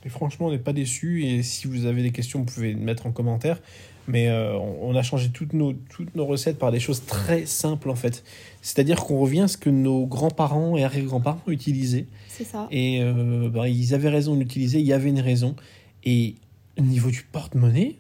Et 0.07 0.09
franchement, 0.09 0.47
on 0.47 0.51
n'est 0.53 0.59
pas 0.59 0.73
déçus. 0.73 1.25
Et 1.27 1.43
si 1.43 1.67
vous 1.67 1.85
avez 1.85 2.01
des 2.01 2.13
questions, 2.13 2.39
vous 2.39 2.45
pouvez 2.45 2.69
les 2.69 2.75
mettre 2.81 3.07
en 3.07 3.13
commentaire. 3.13 3.61
Mais 4.07 4.29
euh, 4.29 4.57
on 4.57 4.77
on 4.87 4.95
a 4.95 5.03
changé 5.03 5.31
toutes 5.31 5.53
nos, 5.53 5.73
toutes 5.73 6.15
nos 6.15 6.25
recettes 6.25 6.59
par 6.59 6.71
des 6.71 6.79
choses 6.79 7.05
très 7.07 7.45
simples, 7.45 7.91
en 7.91 7.97
fait. 7.97 8.23
C'est-à-dire 8.63 9.05
qu'on 9.05 9.19
revient 9.19 9.41
à 9.41 9.49
ce 9.49 9.57
que 9.57 9.69
nos 9.69 10.07
grands-parents 10.07 10.77
et 10.77 10.85
arrière-grands-parents 10.85 11.43
utilisaient. 11.49 12.07
C'est 12.29 12.45
ça. 12.45 12.69
Et 12.71 13.03
euh, 13.03 13.51
bah, 13.53 13.69
ils 13.69 13.95
avaient 13.95 14.09
raison 14.09 14.35
de 14.35 14.41
l'utiliser, 14.41 14.79
il 14.79 14.87
y 14.87 14.93
avait 14.93 15.09
une 15.11 15.21
raison. 15.21 15.57
Et 16.05 16.37
au 16.79 16.83
niveau 16.83 17.11
du 17.11 17.25
porte-monnaie, 17.25 17.97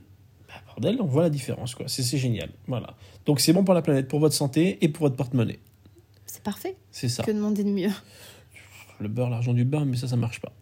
bah, 0.46 0.54
bordel, 0.68 0.98
on 1.00 1.06
voit 1.06 1.22
la 1.22 1.30
différence. 1.30 1.74
quoi. 1.74 1.86
C'est 1.88 2.04
c'est 2.04 2.18
génial. 2.18 2.50
Voilà. 2.68 2.94
Donc 3.24 3.40
c'est 3.40 3.52
bon 3.52 3.64
pour 3.64 3.74
la 3.74 3.82
planète, 3.82 4.06
pour 4.06 4.20
votre 4.20 4.34
santé 4.34 4.78
et 4.80 4.88
pour 4.88 5.02
votre 5.06 5.16
porte-monnaie. 5.16 5.58
C'est 6.24 6.44
parfait. 6.44 6.76
C'est 6.92 7.08
ça. 7.08 7.24
Que 7.24 7.32
demander 7.32 7.64
de 7.64 7.70
mieux 7.70 7.90
Le 9.00 9.08
beurre, 9.08 9.30
l'argent 9.30 9.54
du 9.54 9.64
beurre, 9.64 9.86
mais 9.86 9.96
ça, 9.96 10.06
ça 10.06 10.16
marche 10.16 10.40
pas. 10.40 10.52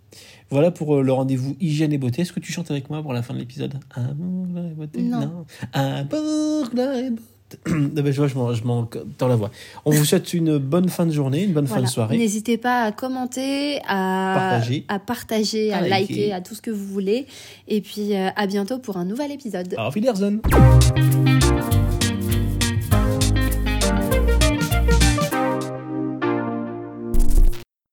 Voilà 0.50 0.70
pour 0.70 0.96
euh, 0.96 1.02
le 1.02 1.12
rendez-vous 1.12 1.56
hygiène 1.60 1.92
et 1.92 1.98
beauté. 1.98 2.22
Est-ce 2.22 2.32
que 2.32 2.40
tu 2.40 2.52
chantes 2.52 2.70
avec 2.70 2.90
moi 2.90 3.02
pour 3.02 3.12
la 3.12 3.22
fin 3.22 3.34
de 3.34 3.38
l'épisode? 3.38 3.74
Amour, 3.94 4.46
gloire 4.46 4.66
et 4.66 4.74
beauté 4.74 5.02
Non. 5.02 5.44
Amour, 5.72 6.68
gloire 6.70 6.94
et 6.96 7.10
beauté. 7.10 7.22
Ah 7.66 8.02
ben, 8.02 8.10
je 8.12 8.16
vois, 8.16 8.26
je 8.26 8.34
m'en- 8.34 8.52
je 8.52 8.64
m'en 8.64 8.88
dans 9.18 9.28
la 9.28 9.36
voix. 9.36 9.50
On 9.84 9.92
vous 9.92 10.04
souhaite 10.04 10.34
une 10.34 10.58
bonne 10.58 10.88
fin 10.88 11.06
de 11.06 11.12
journée, 11.12 11.44
une 11.44 11.52
bonne 11.52 11.68
fin 11.68 11.80
de 11.82 11.86
soirée. 11.86 12.16
N'hésitez 12.18 12.58
pas 12.58 12.82
à 12.82 12.90
commenter, 12.90 13.78
à 13.86 14.34
Partager. 14.36 14.84
à, 14.88 14.98
partager, 14.98 15.72
à, 15.72 15.76
À 15.76 15.80
liker. 15.82 16.14
liker, 16.14 16.32
à 16.32 16.40
tout 16.40 16.54
ce 16.56 16.62
que 16.62 16.72
vous 16.72 16.86
voulez. 16.86 17.26
Et 17.68 17.80
puis 17.80 18.16
euh, 18.16 18.30
à 18.34 18.46
bientôt 18.48 18.78
pour 18.78 18.96
un 18.96 19.04
nouvel 19.04 19.30
épisode. 19.30 19.72
Auf 19.78 19.94
Wiedersehen 19.94 20.40